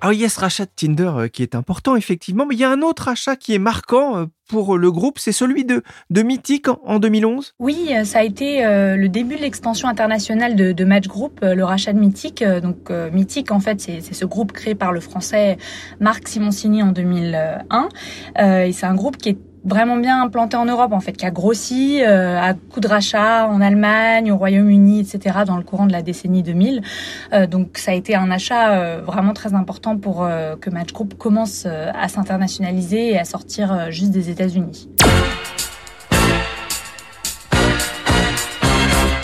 Alors 0.08 0.14
il 0.14 0.22
y 0.22 0.26
a 0.26 0.30
ce 0.30 0.40
rachat 0.40 0.64
de 0.64 0.72
Tinder 0.74 1.12
euh, 1.18 1.28
qui 1.28 1.44
est 1.44 1.54
important 1.54 1.98
effectivement, 1.98 2.46
mais 2.46 2.56
il 2.56 2.62
y 2.62 2.64
a 2.64 2.72
un 2.72 2.82
autre 2.82 3.10
achat 3.10 3.36
qui 3.36 3.54
est 3.54 3.60
marquant 3.60 4.16
euh, 4.16 4.26
pour 4.48 4.78
le 4.78 4.90
groupe, 4.90 5.20
c'est 5.20 5.34
celui 5.34 5.66
de, 5.66 5.84
de 6.12 6.22
Mythic 6.22 6.68
en 6.70 7.00
2011 7.00 7.56
Oui, 7.60 7.90
euh, 7.92 8.06
ça 8.06 8.20
a 8.20 8.24
été 8.24 8.64
le 8.64 9.08
début 9.08 9.36
de 9.36 9.42
l'expansion 9.42 9.90
internationale 9.90 10.56
de, 10.56 10.72
de, 10.72 10.86
Match 10.86 11.08
Group, 11.08 11.42
le 11.42 11.62
rachat 11.66 11.92
de 11.92 12.00
Mythic. 12.00 12.42
Donc 12.64 12.90
Mythic, 13.12 13.52
en 13.52 13.60
fait, 13.60 13.82
c'est 13.82 14.14
ce 14.14 14.24
groupe 14.24 14.54
créé 14.54 14.76
par 14.76 14.94
le 14.94 15.02
français 15.02 15.58
Marc 16.00 16.30
Simoncini 16.30 16.82
en 16.82 16.94
2001. 16.94 17.90
et 18.40 18.72
c'est 18.72 18.86
un 18.86 18.96
groupe 18.96 19.18
qui 19.18 19.30
est 19.30 19.38
vraiment 19.64 19.98
bien 19.98 20.22
implanté 20.22 20.58
en 20.58 20.66
Europe 20.66 20.94
en 20.94 21.00
fait, 21.00 21.14
qui 21.14 21.26
a 21.26 21.32
grossi 21.32 22.02
euh, 22.02 22.40
à 22.40 22.54
coup 22.54 22.80
de 22.80 22.88
rachat 22.88 23.48
en 23.48 23.62
Allemagne, 23.62 24.32
au 24.32 24.38
Royaume-Uni, 24.38 25.00
etc. 25.00 25.40
dans 25.46 25.58
le 25.58 25.64
courant 25.64 25.86
de 25.86 25.92
la 25.92 26.02
décennie 26.02 26.44
2000. 26.44 26.82
Euh, 27.34 27.48
donc 27.48 27.78
ça 27.78 27.92
a 27.92 27.94
été 27.94 28.16
un 28.16 28.32
achat 28.32 28.72
euh, 28.72 29.02
vraiment 29.02 29.34
très 29.34 29.54
important 29.54 29.98
pour 29.98 30.28
que 30.62 30.70
Match 30.70 30.94
Group 30.94 31.16
commence 31.18 31.66
à 31.66 32.08
s'internationaliser 32.08 33.12
et 33.12 33.20
à 33.20 33.26
sortir 33.26 33.92
juste 33.92 34.12
des 34.12 34.30
États-Unis. 34.30 34.90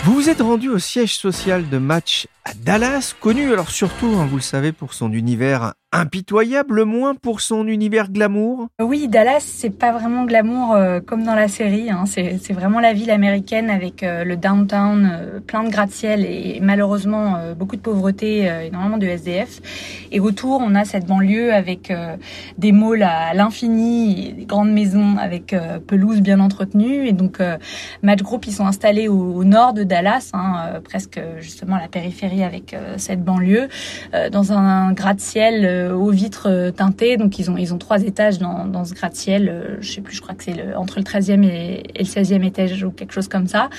Vous 0.04 0.14
vous 0.14 0.28
êtes 0.28 0.42
rendu 0.42 0.68
au 0.68 0.78
siège 0.78 1.16
social 1.16 1.68
de 1.68 1.78
Match 1.78 2.28
à 2.44 2.52
Dallas, 2.54 3.14
connu 3.18 3.52
alors 3.52 3.70
surtout, 3.70 4.14
hein, 4.18 4.26
vous 4.28 4.36
le 4.36 4.42
savez, 4.42 4.72
pour 4.72 4.92
son 4.92 5.12
univers 5.12 5.72
impitoyable, 5.94 6.84
moins 6.84 7.14
pour 7.14 7.40
son 7.40 7.68
univers 7.68 8.10
glamour? 8.10 8.66
Oui, 8.80 9.06
Dallas, 9.06 9.40
c'est 9.40 9.70
pas 9.70 9.92
vraiment 9.92 10.24
glamour 10.24 10.74
euh, 10.74 11.00
comme 11.00 11.22
dans 11.22 11.36
la 11.36 11.46
série. 11.46 11.88
Hein. 11.90 12.04
C'est 12.06 12.52
vraiment 12.52 12.80
la 12.80 12.92
ville 12.92 13.12
américaine 13.12 13.70
avec 13.70 14.02
euh, 14.02 14.24
le 14.24 14.36
downtown, 14.36 15.08
euh, 15.12 15.40
plein 15.40 15.62
de 15.62 15.70
gratte-ciel 15.70 16.24
et, 16.24 16.58
malheureusement 16.60 17.36
beaucoup 17.56 17.76
de 17.76 17.80
pauvreté, 17.80 18.50
énormément 18.66 18.96
de 18.96 19.06
SDF. 19.06 19.60
Et 20.10 20.18
autour, 20.18 20.60
on 20.60 20.74
a 20.74 20.84
cette 20.84 21.06
banlieue 21.06 21.52
avec 21.52 21.92
des 22.58 22.72
malls 22.72 23.02
à 23.02 23.34
l'infini, 23.34 24.32
des 24.32 24.44
grandes 24.44 24.72
maisons 24.72 25.16
avec 25.18 25.54
pelouse 25.86 26.20
bien 26.20 26.40
entretenue. 26.40 27.06
Et 27.06 27.12
donc, 27.12 27.38
Match 28.02 28.22
Group, 28.22 28.46
ils 28.46 28.52
sont 28.52 28.66
installés 28.66 29.08
au, 29.08 29.44
nord 29.44 29.74
de 29.74 29.84
Dallas, 29.84 30.30
hein, 30.32 30.80
presque 30.84 31.20
justement 31.38 31.76
à 31.76 31.80
la 31.80 31.88
périphérie 31.88 32.42
avec 32.42 32.76
cette 32.96 33.22
banlieue, 33.22 33.68
dans 34.32 34.52
un 34.52 34.92
gratte-ciel 34.92 35.83
aux 35.92 36.10
vitres 36.10 36.70
teintées. 36.76 37.16
Donc 37.16 37.38
ils 37.38 37.50
ont 37.50 37.56
ils 37.56 37.72
ont 37.74 37.78
trois 37.78 38.02
étages 38.02 38.38
dans, 38.38 38.66
dans 38.66 38.84
ce 38.84 38.94
gratte-ciel. 38.94 39.78
je 39.80 39.92
sais 39.92 40.00
plus, 40.00 40.16
je 40.16 40.22
crois 40.22 40.34
que 40.34 40.44
c'est 40.44 40.74
entre 40.74 40.98
le 40.98 41.04
13e 41.04 41.44
et, 41.44 41.82
le 41.98 42.04
16e 42.04 42.44
étage 42.44 42.84
ou 42.84 42.90
quelque 42.90 43.12
chose 43.12 43.28
comme 43.28 43.46
ça. 43.46 43.70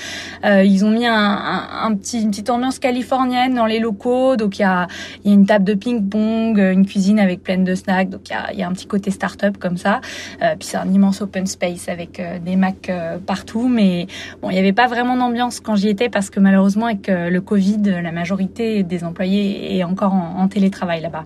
ils 0.44 0.84
ont 0.84 0.90
mis 0.90 1.06
un, 1.06 1.94
petit, 1.94 2.22
une 2.22 2.30
petite 2.30 2.50
ambiance 2.50 2.78
californienne 2.78 3.54
dans 3.54 3.66
les 3.66 3.78
locaux. 3.78 4.36
Donc 4.36 4.58
il 4.58 4.62
y 4.62 4.64
a, 4.64 4.86
y 5.24 5.30
a 5.30 5.34
une 5.34 5.46
table 5.46 5.64
de 5.64 5.74
ping-pong, 5.74 6.58
une 6.58 6.86
cuisine 6.86 7.18
avec 7.20 7.42
plein 7.42 7.58
de 7.58 7.74
snacks. 7.74 8.10
Donc 8.10 8.28
il 8.28 8.32
y 8.32 8.36
a, 8.36 8.52
y 8.52 8.62
a 8.62 8.68
un 8.68 8.72
petit 8.72 8.86
côté 8.86 9.10
start-up 9.10 9.56
comme 9.58 9.76
ça. 9.76 10.00
puis 10.40 10.68
c'est 10.68 10.76
un 10.76 10.90
immense 10.90 11.20
open 11.20 11.46
space 11.46 11.88
avec 11.88 12.20
des 12.44 12.56
Macs 12.56 12.90
partout. 13.26 13.68
Mais 13.68 14.06
bon, 14.42 14.50
il 14.50 14.54
n'y 14.54 14.60
avait 14.60 14.72
pas 14.72 14.86
vraiment 14.86 15.16
d'ambiance 15.16 15.60
quand 15.60 15.76
j'y 15.76 15.88
étais 15.88 16.08
parce 16.08 16.30
que 16.30 16.40
malheureusement 16.40 16.86
avec 16.86 17.08
le 17.08 17.40
Covid, 17.40 17.78
la 18.02 18.12
majorité 18.12 18.82
des 18.82 19.04
employés 19.04 19.76
est 19.76 19.84
encore 19.84 20.14
en, 20.14 20.48
télétravail 20.48 21.00
là-bas. 21.00 21.24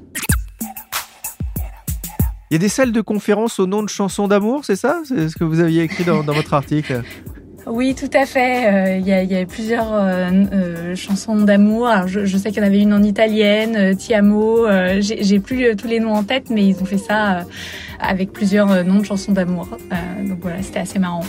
Il 2.50 2.54
y 2.54 2.57
a 2.57 2.59
des 2.59 2.69
salles 2.69 2.90
de 2.90 3.00
conférence 3.00 3.61
au 3.61 3.69
nom 3.69 3.85
de 3.85 3.88
chansons 3.88 4.26
d'amour, 4.26 4.64
c'est 4.64 4.75
ça? 4.75 5.02
C'est 5.04 5.28
ce 5.28 5.37
que 5.37 5.45
vous 5.45 5.61
aviez 5.61 5.85
écrit 5.85 6.02
dans, 6.02 6.21
votre 6.23 6.52
article 6.52 7.02
oui, 7.66 7.95
tout 7.95 8.11
à 8.12 8.26
fait. 8.26 8.66
Euh, 8.66 8.97
il 8.97 9.07
y, 9.07 9.37
a, 9.37 9.47
plusieurs 9.47 9.92
euh, 9.92 10.30
euh, 10.52 10.97
chansons 10.97 11.37
d'amour. 11.37 11.88
Je, 12.07 12.25
je, 12.25 12.37
sais 12.37 12.50
qu'il 12.50 12.61
y 12.61 12.64
en 12.64 12.66
avait 12.66 12.80
une 12.80 12.92
en 12.92 13.04
italienne, 13.04 13.97
Ti 13.97 14.14
amo. 14.14 14.66
J'ai 14.99 15.38
plus 15.38 15.76
tous 15.76 15.87
les 15.87 16.00
noms 16.00 16.14
en 16.14 16.25
tête, 16.25 16.50
mais 16.50 16.66
ils 16.66 16.83
ont 16.83 16.85
fait 16.85 16.99
ça 16.99 17.45
avec 18.00 18.33
plusieurs 18.33 18.85
noms 18.85 18.99
de 18.99 19.04
chansons 19.04 19.30
d'amour. 19.30 19.69
donc 20.26 20.38
voilà, 20.42 20.61
c'était 20.61 20.80
assez 20.80 20.99
marrant. 20.99 21.23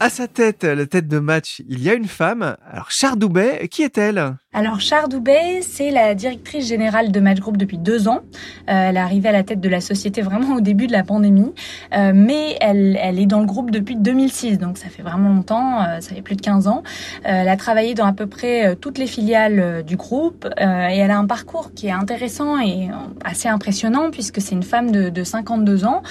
À 0.00 0.08
sa 0.08 0.26
tête, 0.28 0.64
la 0.64 0.86
tête 0.86 1.08
de 1.08 1.18
match, 1.18 1.60
il 1.68 1.82
y 1.82 1.90
a 1.90 1.94
une 1.94 2.08
femme. 2.08 2.56
Alors, 2.70 2.90
Chardoubet, 2.90 3.68
qui 3.68 3.82
est-elle? 3.82 4.34
Alors 4.54 4.80
Char 4.80 5.08
Doubet, 5.08 5.62
c'est 5.62 5.90
la 5.90 6.14
directrice 6.14 6.66
générale 6.66 7.10
de 7.10 7.20
Match 7.20 7.40
Group 7.40 7.56
depuis 7.56 7.78
deux 7.78 8.06
ans. 8.06 8.20
Euh, 8.68 8.90
elle 8.90 8.98
est 8.98 9.00
arrivée 9.00 9.30
à 9.30 9.32
la 9.32 9.44
tête 9.44 9.62
de 9.62 9.68
la 9.70 9.80
société 9.80 10.20
vraiment 10.20 10.56
au 10.56 10.60
début 10.60 10.86
de 10.86 10.92
la 10.92 11.04
pandémie, 11.04 11.54
euh, 11.94 12.12
mais 12.14 12.58
elle, 12.60 12.98
elle 13.00 13.18
est 13.18 13.24
dans 13.24 13.40
le 13.40 13.46
groupe 13.46 13.70
depuis 13.70 13.96
2006, 13.96 14.58
donc 14.58 14.76
ça 14.76 14.90
fait 14.90 15.00
vraiment 15.00 15.30
longtemps, 15.30 15.80
euh, 15.80 16.00
ça 16.00 16.14
fait 16.14 16.20
plus 16.20 16.36
de 16.36 16.42
15 16.42 16.68
ans. 16.68 16.82
elle 17.24 17.48
a 17.48 17.56
travaillé 17.56 17.94
dans 17.94 18.04
à 18.04 18.12
peu 18.12 18.26
près 18.26 18.76
toutes 18.76 18.98
les 18.98 19.06
filiales 19.06 19.84
du 19.84 19.96
groupe 19.96 20.46
et 20.58 20.62
elle 20.98 21.10
a 21.10 21.16
un 21.16 21.26
parcours 21.26 21.72
qui 21.72 21.86
est 21.86 21.92
intéressant 21.92 22.60
et 22.60 22.90
assez 23.24 23.48
impressionnant 23.48 24.10
puisque 24.10 24.42
c'est 24.42 24.54
une 24.54 24.62
femme 24.62 24.90
de, 24.90 25.08
de 25.08 25.24
52 25.24 25.86
ans 25.86 26.02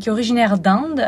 qui 0.00 0.08
est 0.08 0.12
originaire 0.12 0.58
d'Inde, 0.58 1.06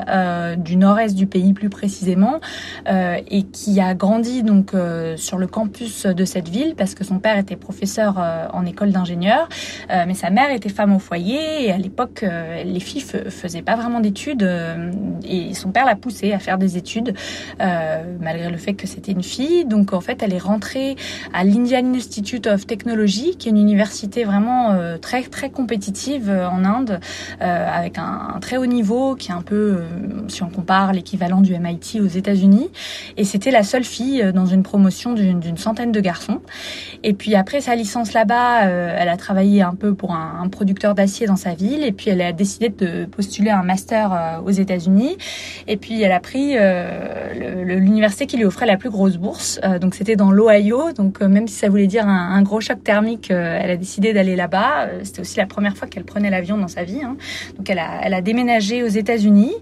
du 0.59 0.77
nord-est 0.77 1.17
du 1.17 1.27
pays 1.27 1.55
plus 1.55 1.71
précisément, 1.71 2.41
et 2.87 3.43
qui 3.53 3.81
a 3.81 3.95
grandi 3.95 4.43
donc 4.43 4.73
sur 5.17 5.39
le 5.39 5.47
campus 5.49 6.07
de 6.07 6.25
cette 6.25 6.49
ville 6.49 6.68
parce 6.77 6.95
que 6.95 7.05
son 7.05 7.19
père 7.19 7.39
était 7.39 7.57
professeur 7.57 8.17
euh, 8.19 8.47
en 8.53 8.65
école 8.67 8.91
d'ingénieur, 8.91 9.49
euh, 9.91 10.05
mais 10.07 10.15
sa 10.15 10.31
mère 10.31 10.51
était 10.51 10.69
femme 10.69 10.95
au 10.95 10.99
foyer 10.99 11.67
et 11.67 11.73
à 11.73 11.79
l'époque 11.79 12.23
euh, 12.23 12.63
les 12.65 12.81
filles 12.81 13.01
faisaient 13.01 13.63
pas 13.63 13.77
vraiment 13.77 14.01
d'études 14.01 14.49
et 15.25 15.55
son 15.55 15.71
père 15.71 15.85
l'a 15.85 15.97
poussée 15.97 16.33
à 16.33 16.39
faire 16.39 16.59
des 16.59 16.77
études 16.77 17.15
malgré 17.59 18.51
le 18.51 18.57
fait 18.57 18.75
que 18.75 18.87
c'était 18.87 19.13
une 19.13 19.23
fille. 19.23 19.65
Donc 19.65 19.93
en 19.93 20.01
fait 20.01 20.23
elle 20.23 20.33
est 20.33 20.39
rentrée 20.39 20.97
à 21.33 21.45
l'Indian 21.45 21.95
Institute 21.95 22.47
of 22.47 22.67
Technology 22.67 23.37
qui 23.37 23.49
est 23.49 23.51
une 23.51 23.59
université 23.59 24.25
vraiment 24.25 24.77
très 25.01 25.23
très 25.23 25.51
compétitive 25.51 26.31
en 26.31 26.65
Inde 26.65 27.01
avec 27.41 27.99
un, 27.99 28.33
un, 28.35 28.41
très 28.41 28.57
haut 28.57 28.67
niveau 28.67 29.15
qui 29.15 29.31
est 29.31 29.35
un 29.35 29.43
peu 29.43 29.83
si 30.29 30.43
on 30.43 30.51
compare 30.51 30.93
l'équivalent 30.93 31.41
du 31.41 31.57
MIT 31.59 32.01
aux 32.01 32.07
États-Unis 32.07 32.71
et 33.17 33.25
c'était 33.25 33.51
la 33.51 33.63
seule 33.63 33.85
fille 33.85 34.33
dans 34.33 34.47
une 34.47 34.63
promotion 34.63 35.13
d'une 35.13 35.57
centaine 35.57 35.93
de 35.93 36.01
garçons. 36.01 36.41
Et 37.05 37.13
puis 37.15 37.35
après 37.35 37.61
sa 37.61 37.75
licence 37.75 38.13
là-bas, 38.13 38.67
euh, 38.67 38.97
elle 38.99 39.09
a 39.09 39.17
travaillé 39.17 39.63
un 39.63 39.75
peu 39.75 39.95
pour 39.95 40.13
un, 40.13 40.49
producteur 40.49 40.95
d'acier 40.95 41.27
dans 41.27 41.37
sa 41.37 41.55
ville. 41.55 41.85
Et 41.85 41.93
puis 41.93 42.11
elle 42.11 42.23
a 42.23 42.33
décidé 42.33 42.71
de 42.71 43.05
postuler 43.05 43.51
un 43.51 43.63
master 43.63 44.13
euh, 44.13 44.41
aux 44.45 44.51
États-Unis. 44.51 45.17
Et 45.67 45.77
puis 45.77 46.03
elle 46.03 46.13
a 46.13 46.21
pris 46.21 46.55
euh, 46.57 47.65
l'université 47.65 48.27
qui 48.27 48.37
lui 48.37 48.45
offrait 48.45 48.67
la 48.67 48.77
plus 48.77 48.91
grosse 48.91 49.17
bourse. 49.17 49.61
donc 49.81 49.95
c'était 49.95 50.17
dans 50.17 50.31
l'Ohio. 50.31 50.93
Donc 50.93 51.21
même 51.21 51.47
si 51.47 51.55
ça 51.55 51.69
voulait 51.69 51.87
dire 51.87 52.07
un, 52.07 52.35
un 52.35 52.43
gros 52.43 52.61
choc 52.61 52.83
thermique, 52.83 53.31
elle 53.31 53.71
a 53.71 53.77
décidé 53.77 54.13
d'aller 54.13 54.37
là-bas. 54.37 54.89
C'était 55.03 55.21
aussi 55.21 55.37
la 55.37 55.47
première 55.47 55.77
fois 55.77 55.87
qu'elle 55.87 56.05
prenait 56.05 56.31
l'avion 56.31 56.57
dans 56.57 56.69
sa 56.69 56.85
vie. 56.85 57.03
Hein. 57.03 57.17
Donc 57.57 57.69
elle 57.71 57.79
a, 57.79 58.01
elle 58.03 58.15
a 58.15 58.21
déménagé 58.23 58.83
aux 58.83 58.89
États-Unis. 58.89 59.53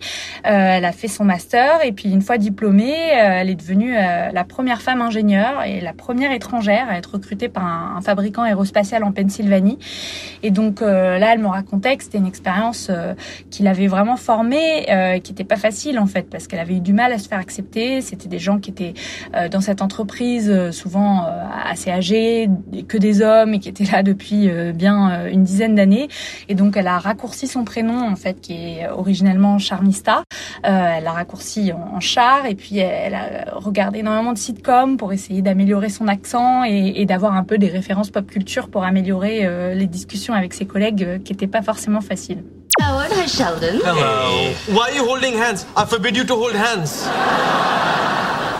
elle 0.44 0.84
a 0.84 0.92
fait 0.92 1.08
son 1.08 1.24
master. 1.24 1.84
Et 1.84 1.92
puis 1.92 2.10
une 2.10 2.22
fois 2.22 2.38
diplômée, 2.38 2.94
elle 3.12 3.50
est 3.50 3.54
devenue 3.54 3.92
la 3.92 4.44
première 4.44 4.80
femme 4.80 5.02
ingénieure 5.02 5.64
et 5.64 5.80
la 5.80 5.92
première 5.92 6.32
étrangère 6.32 6.85
à 6.88 6.98
être 6.98 7.14
recrutée 7.14 7.48
par 7.48 7.64
un, 7.64 8.00
fabricant 8.00 8.42
aérospatial 8.42 9.04
en 9.04 9.12
Pennsylvanie. 9.12 9.78
Et 10.42 10.50
donc 10.50 10.82
euh, 10.82 11.18
là, 11.18 11.32
elle 11.32 11.40
me 11.40 11.48
racontait 11.48 11.96
que 11.96 12.04
c'était 12.04 12.18
une 12.18 12.26
expérience 12.26 12.88
euh, 12.90 13.14
qui 13.50 13.62
l'avait 13.62 13.86
vraiment 13.86 14.16
formée, 14.16 14.90
euh, 14.90 15.18
qui 15.18 15.32
n'était 15.32 15.44
pas 15.44 15.56
facile 15.56 15.98
en 15.98 16.06
fait, 16.06 16.28
parce 16.30 16.46
qu'elle 16.46 16.60
avait 16.60 16.76
eu 16.76 16.80
du 16.80 16.92
mal 16.92 17.12
à 17.12 17.18
se 17.18 17.28
faire 17.28 17.38
accepter. 17.38 18.00
C'était 18.00 18.28
des 18.28 18.38
gens 18.38 18.58
qui 18.58 18.70
étaient 18.70 18.94
dans 19.50 19.60
cette 19.60 19.82
entreprise 19.82 20.70
souvent 20.70 21.26
assez 21.64 21.90
âgés, 21.90 22.48
que 22.88 22.96
des 22.96 23.22
hommes 23.22 23.54
et 23.54 23.58
qui 23.58 23.68
étaient 23.68 23.84
là 23.84 24.02
depuis 24.02 24.48
bien 24.74 25.26
une 25.26 25.44
dizaine 25.44 25.74
d'années. 25.74 26.08
Et 26.48 26.54
donc 26.54 26.76
elle 26.76 26.86
a 26.86 26.98
raccourci 26.98 27.46
son 27.46 27.64
prénom 27.64 28.08
en 28.08 28.16
fait, 28.16 28.40
qui 28.40 28.54
est 28.54 28.88
originellement 28.88 29.58
Charmista. 29.58 30.22
elle 30.62 31.04
l'a 31.04 31.12
raccourci 31.12 31.72
en, 31.72 32.00
Char 32.00 32.46
et 32.46 32.54
puis 32.54 32.78
elle, 32.78 33.14
a 33.14 33.54
regardé 33.54 34.00
énormément 34.00 34.32
de 34.32 34.38
sitcoms 34.38 34.96
pour 34.96 35.12
essayer 35.12 35.42
d'améliorer 35.42 35.88
son 35.88 36.08
accent 36.08 36.64
et, 36.76 37.06
d'avoir 37.06 37.34
un 37.34 37.44
peu 37.44 37.58
des 37.58 37.68
références 37.68 38.10
pop 38.10 38.26
culture 38.26 38.68
pour 38.68 38.84
améliorer 38.84 39.40
euh, 39.44 39.74
les 39.74 39.86
discussions 39.86 40.34
avec 40.34 40.54
ses 40.54 40.66
collègues 40.66 41.02
euh, 41.02 41.18
qui 41.18 41.32
n'étaient 41.32 41.46
pas 41.46 41.62
forcément 41.62 42.00
faciles. 42.00 42.42
Howard, 42.82 43.10
hi 43.12 43.28
Sheldon. 43.28 43.80
Hello. 43.84 44.52
Why 44.68 44.90
are 44.90 44.96
you 44.96 45.04
holding 45.08 45.34
hands? 45.34 45.66
I 45.76 45.86
forbid 45.86 46.16
you 46.16 46.24
to 46.24 46.34
hold 46.34 46.54
hands. 46.54 47.08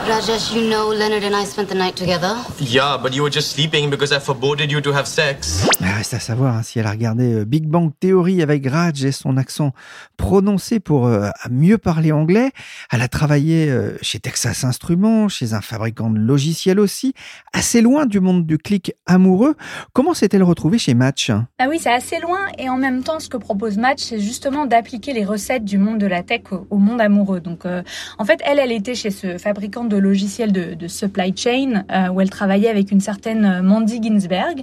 Rajesh, 0.07 0.55
you 0.55 0.63
know 0.69 0.93
Leonard 0.95 1.25
and 1.25 1.35
I 1.35 1.45
spent 1.45 1.69
the 1.69 1.75
night 1.75 1.97
together. 1.97 2.37
Yeah, 2.61 2.97
but 2.97 3.13
you 3.13 3.25
were 3.25 3.33
just 3.33 3.51
sleeping 3.51 3.91
because 3.91 4.13
I 4.13 4.21
forbade 4.21 4.71
you 4.71 4.81
to 4.81 4.93
have 4.93 5.07
sex. 5.07 5.67
Ah, 5.83 5.97
reste 5.97 6.15
à 6.15 6.21
savoir 6.21 6.55
hein, 6.55 6.63
si 6.63 6.79
elle 6.79 6.87
a 6.87 6.93
regardé 6.93 7.35
euh, 7.35 7.45
Big 7.45 7.67
Bang 7.67 7.91
Theory 7.99 8.41
avec 8.41 8.69
Raj 8.69 9.05
et 9.05 9.11
son 9.11 9.37
accent 9.37 9.73
prononcé 10.17 10.79
pour 10.79 11.09
euh, 11.09 11.31
mieux 11.51 11.77
parler 11.77 12.13
anglais. 12.13 12.53
Elle 12.93 13.03
a 13.03 13.09
travaillé 13.09 13.69
euh, 13.69 13.99
chez 14.01 14.21
Texas 14.21 14.63
Instruments, 14.63 15.29
chez 15.29 15.55
un 15.55 15.61
fabricant 15.61 16.09
de 16.09 16.19
logiciels 16.21 16.79
aussi, 16.79 17.13
assez 17.53 17.81
loin 17.81 18.07
du 18.07 18.21
monde 18.21 18.47
du 18.47 18.59
clic 18.59 18.95
amoureux. 19.07 19.57
Comment 19.93 20.15
s'est-elle 20.15 20.45
retrouvée 20.45 20.79
chez 20.79 20.95
Match? 20.95 21.33
Ah 21.59 21.67
oui, 21.69 21.81
c'est 21.81 21.93
assez 21.93 22.21
loin 22.21 22.47
et 22.59 22.69
en 22.69 22.77
même 22.77 23.03
temps, 23.03 23.19
ce 23.19 23.29
que 23.29 23.39
propose 23.39 23.77
Match, 23.77 24.05
c'est 24.05 24.21
justement 24.21 24.67
d'appliquer 24.67 25.13
les 25.13 25.25
recettes 25.25 25.65
du 25.65 25.79
monde 25.79 25.99
de 25.99 26.07
la 26.07 26.23
tech 26.23 26.43
au, 26.71 26.79
monde 26.79 27.01
amoureux. 27.01 27.41
Donc, 27.41 27.65
en 27.65 28.25
fait, 28.25 28.41
elle, 28.45 28.61
elle 28.61 28.73
était 28.73 28.95
chez 28.95 29.11
ce 29.11 29.39
fabricant 29.39 29.85
de 29.85 29.96
logiciel 29.99 30.53
de, 30.53 30.75
de 30.75 30.89
supply 30.89 31.35
chain 31.37 31.85
euh, 31.91 32.09
où 32.09 32.21
elle 32.21 32.31
travaillait 32.31 32.69
avec 32.69 32.91
une 32.91 33.01
certaine 33.01 33.45
euh, 33.45 33.63
Mandy 33.63 34.01
Ginsberg. 34.03 34.63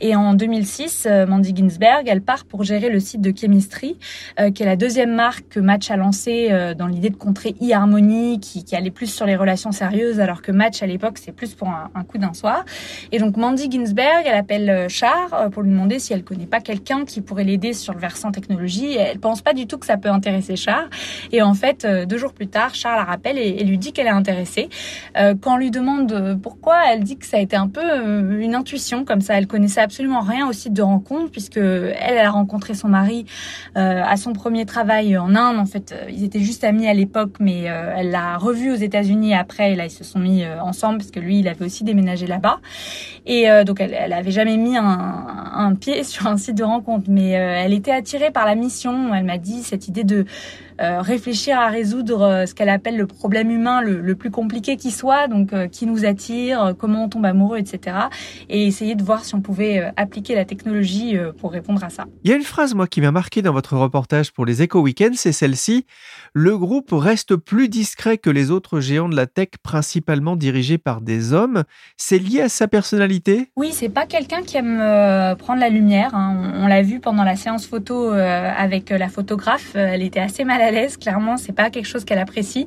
Et 0.00 0.16
en 0.16 0.34
2006, 0.34 1.06
euh, 1.06 1.26
Mandy 1.26 1.54
Ginsberg, 1.54 2.04
elle 2.06 2.22
part 2.22 2.44
pour 2.44 2.64
gérer 2.64 2.90
le 2.90 3.00
site 3.00 3.20
de 3.20 3.32
Chemistry, 3.36 3.98
qui 4.54 4.62
est 4.62 4.66
la 4.66 4.76
deuxième 4.76 5.14
marque 5.14 5.48
que 5.48 5.60
Match 5.60 5.90
a 5.90 5.96
lancée 5.96 6.50
dans 6.76 6.86
l'idée 6.86 7.10
de 7.10 7.16
contrer 7.16 7.54
e-harmony, 7.62 8.40
qui, 8.40 8.64
qui 8.64 8.76
allait 8.76 8.90
plus 8.90 9.06
sur 9.06 9.26
les 9.26 9.36
relations 9.36 9.72
sérieuses, 9.72 10.20
alors 10.20 10.42
que 10.42 10.52
Match 10.52 10.82
à 10.82 10.86
l'époque 10.86 11.18
c'est 11.18 11.32
plus 11.32 11.54
pour 11.54 11.68
un, 11.68 11.90
un 11.94 12.04
coup 12.04 12.18
d'un 12.18 12.32
soir. 12.32 12.64
Et 13.12 13.18
donc 13.18 13.36
Mandy 13.36 13.70
Ginsberg, 13.70 14.24
elle 14.26 14.36
appelle 14.36 14.88
Char 14.88 15.50
pour 15.50 15.62
lui 15.62 15.70
demander 15.70 15.98
si 15.98 16.12
elle 16.12 16.24
connaît 16.24 16.46
pas 16.46 16.60
quelqu'un 16.60 17.04
qui 17.04 17.20
pourrait 17.20 17.44
l'aider 17.44 17.72
sur 17.72 17.92
le 17.92 18.00
versant 18.00 18.30
technologie. 18.30 18.96
Elle 18.96 19.18
pense 19.18 19.42
pas 19.42 19.54
du 19.54 19.66
tout 19.66 19.78
que 19.78 19.86
ça 19.86 19.96
peut 19.96 20.10
intéresser 20.10 20.56
Char. 20.56 20.88
Et 21.32 21.42
en 21.42 21.54
fait, 21.54 21.86
deux 22.06 22.18
jours 22.18 22.32
plus 22.32 22.48
tard, 22.48 22.74
Char 22.74 22.96
la 22.96 23.04
rappelle 23.04 23.38
et, 23.38 23.48
et 23.48 23.64
lui 23.64 23.78
dit 23.78 23.92
qu'elle 23.92 24.06
est 24.06 24.10
intéressée. 24.10 24.68
Euh, 25.16 25.34
quand 25.40 25.54
on 25.54 25.56
lui 25.56 25.70
demande 25.70 26.38
pourquoi, 26.42 26.92
elle 26.92 27.04
dit 27.04 27.16
que 27.16 27.26
ça 27.26 27.36
a 27.36 27.40
été 27.40 27.56
un 27.56 27.68
peu 27.68 27.80
euh, 27.82 28.40
une 28.40 28.54
intuition 28.54 29.04
comme 29.04 29.20
ça. 29.20 29.34
Elle 29.34 29.46
connaissait 29.46 29.80
absolument 29.80 30.20
rien 30.20 30.48
au 30.48 30.52
site 30.52 30.72
de 30.72 30.82
rencontre 30.82 31.30
puisque 31.30 31.58
elle, 31.58 32.18
a 32.18 32.30
rencontré 32.30 32.74
son 32.74 32.88
mari 32.88 33.26
euh, 33.76 34.02
à 34.04 34.16
son 34.16 34.32
premier 34.32 34.66
travail 34.66 35.16
en 35.16 35.34
Inde. 35.34 35.58
En 35.58 35.66
fait, 35.66 35.94
ils 36.08 36.24
étaient 36.24 36.40
juste 36.40 36.64
amis 36.64 36.88
à 36.88 36.94
l'époque, 36.94 37.36
mais 37.40 37.62
elle 37.62 38.10
l'a 38.10 38.38
revu 38.38 38.72
aux 38.72 38.76
États-Unis 38.76 39.34
après. 39.34 39.72
Et 39.72 39.76
là, 39.76 39.86
ils 39.86 39.90
se 39.90 40.04
sont 40.04 40.18
mis 40.18 40.44
ensemble 40.46 40.98
parce 40.98 41.10
que 41.10 41.20
lui, 41.20 41.40
il 41.40 41.48
avait 41.48 41.64
aussi 41.64 41.84
déménagé 41.84 42.26
là-bas. 42.26 42.60
Et 43.26 43.46
donc, 43.64 43.80
elle, 43.80 43.94
elle 43.94 44.12
avait 44.12 44.30
jamais 44.30 44.56
mis 44.56 44.76
un, 44.76 44.84
un, 44.84 45.74
pied 45.74 46.04
sur 46.04 46.26
un 46.26 46.36
site 46.36 46.56
de 46.56 46.64
rencontre, 46.64 47.06
mais 47.08 47.30
elle 47.30 47.72
était 47.72 47.92
attirée 47.92 48.30
par 48.30 48.46
la 48.46 48.54
mission. 48.54 49.14
Elle 49.14 49.24
m'a 49.24 49.38
dit 49.38 49.62
cette 49.62 49.88
idée 49.88 50.04
de 50.04 50.24
réfléchir 50.78 51.58
à 51.58 51.68
résoudre 51.68 52.44
ce 52.46 52.54
qu'elle 52.54 52.68
appelle 52.68 52.96
le 52.96 53.06
problème 53.06 53.50
humain 53.50 53.82
le, 53.82 54.00
le 54.00 54.14
plus 54.14 54.30
compliqué 54.30 54.76
qu'il 54.76 54.92
soit, 54.92 55.28
donc 55.28 55.52
qui 55.70 55.86
nous 55.86 56.04
attire, 56.04 56.74
comment 56.78 57.04
on 57.04 57.08
tombe 57.08 57.24
amoureux, 57.24 57.58
etc. 57.58 57.96
Et 58.48 58.66
essayer 58.66 58.94
de 58.94 59.02
voir 59.02 59.24
si 59.24 59.34
on 59.34 59.40
pouvait 59.40 59.92
appliquer 59.96 60.34
la 60.34 60.44
technologie 60.44 61.16
pour 61.38 61.52
répondre 61.52 61.82
à 61.84 61.90
ça. 61.90 62.04
Il 62.24 62.30
y 62.30 62.32
a 62.32 62.36
une 62.36 62.42
phrase, 62.42 62.74
moi, 62.74 62.86
qui 62.86 63.00
m'a 63.00 63.10
marqué 63.10 63.42
dans 63.42 63.52
votre 63.52 63.76
reportage 63.76 64.32
pour 64.32 64.46
les 64.46 64.62
Eco 64.62 64.80
Weekends, 64.80 65.14
c'est 65.14 65.32
celle-ci. 65.32 65.86
Le 66.32 66.58
groupe 66.58 66.90
reste 66.92 67.36
plus 67.36 67.68
discret 67.68 68.18
que 68.18 68.30
les 68.30 68.50
autres 68.50 68.80
géants 68.80 69.08
de 69.08 69.16
la 69.16 69.26
tech, 69.26 69.48
principalement 69.62 70.36
dirigés 70.36 70.78
par 70.78 71.00
des 71.00 71.32
hommes. 71.32 71.64
C'est 71.96 72.18
lié 72.18 72.42
à 72.42 72.48
sa 72.48 72.68
personnalité? 72.68 73.50
Oui, 73.56 73.70
c'est 73.72 73.88
pas 73.88 74.06
quelqu'un 74.06 74.42
qui 74.42 74.56
aime 74.56 74.78
prendre 75.36 75.60
la 75.60 75.68
lumière. 75.68 76.14
Hein. 76.14 76.52
On, 76.56 76.66
l'a 76.66 76.82
vu 76.82 77.00
pendant 77.00 77.24
la 77.24 77.36
séance 77.36 77.66
photo 77.66 78.10
avec 78.10 78.90
la 78.90 79.08
photographe. 79.08 79.74
Elle 79.74 80.02
était 80.02 80.20
assez 80.20 80.44
mal 80.44 80.60
à 80.64 80.86
clairement. 80.98 81.36
C'est 81.36 81.52
pas 81.52 81.70
quelque 81.70 81.86
chose 81.86 82.04
qu'elle 82.04 82.18
apprécie. 82.18 82.66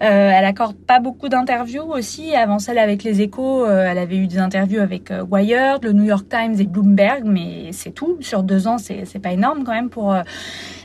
elle 0.00 0.44
accorde 0.44 0.76
pas 0.76 1.00
beaucoup 1.00 1.28
d'interviews 1.28 1.92
aussi. 1.92 2.34
Avant 2.34 2.58
celle 2.58 2.78
avec 2.78 3.02
les 3.04 3.20
Échos, 3.20 3.66
elle 3.66 3.98
avait 3.98 4.16
eu 4.16 4.26
des 4.26 4.38
interviews 4.38 4.80
avec 4.80 5.12
Wired, 5.30 5.84
le 5.84 5.92
New 5.92 6.04
York 6.04 6.26
Times 6.28 6.56
et 6.58 6.64
Bloomberg, 6.64 7.24
mais 7.24 7.70
c'est 7.72 7.92
tout. 7.92 8.16
Sur 8.20 8.42
deux 8.42 8.66
ans, 8.66 8.78
c'est 8.78 9.18
pas 9.20 9.32
énorme 9.32 9.64
quand 9.64 9.72
même 9.72 9.90
pour 9.90 10.14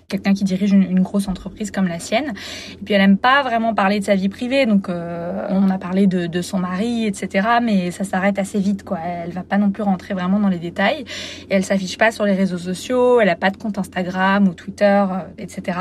quelqu'un 0.09 0.33
qui 0.33 0.43
dirige 0.43 0.73
une, 0.73 0.99
grosse 0.99 1.27
entreprise 1.27 1.71
comme 1.71 1.87
la 1.87 1.99
sienne. 1.99 2.33
Et 2.73 2.83
puis 2.83 2.93
elle 2.93 3.01
aime 3.01 3.17
pas 3.17 3.41
vraiment 3.43 3.73
parler 3.73 3.99
de 3.99 4.05
sa 4.05 4.15
vie 4.15 4.27
privée, 4.27 4.65
donc 4.65 4.89
euh, 4.89 5.47
on 5.49 5.69
a 5.69 5.77
parlé 5.77 6.07
de, 6.07 6.27
de, 6.27 6.41
son 6.41 6.59
mari, 6.59 7.05
etc. 7.05 7.47
Mais 7.63 7.91
ça 7.91 8.03
s'arrête 8.03 8.37
assez 8.37 8.59
vite, 8.59 8.83
quoi. 8.83 8.97
Elle 9.05 9.31
va 9.31 9.43
pas 9.43 9.57
non 9.57 9.69
plus 9.69 9.83
rentrer 9.83 10.13
vraiment 10.13 10.39
dans 10.39 10.49
les 10.49 10.59
détails. 10.59 11.05
Et 11.49 11.55
elle 11.55 11.63
s'affiche 11.63 11.97
pas 11.97 12.11
sur 12.11 12.25
les 12.25 12.33
réseaux 12.33 12.57
sociaux, 12.57 13.21
elle 13.21 13.29
a 13.29 13.35
pas 13.35 13.49
de 13.49 13.57
compte 13.57 13.77
Instagram 13.77 14.47
ou 14.47 14.53
Twitter, 14.53 15.05
euh, 15.09 15.19
etc. 15.37 15.77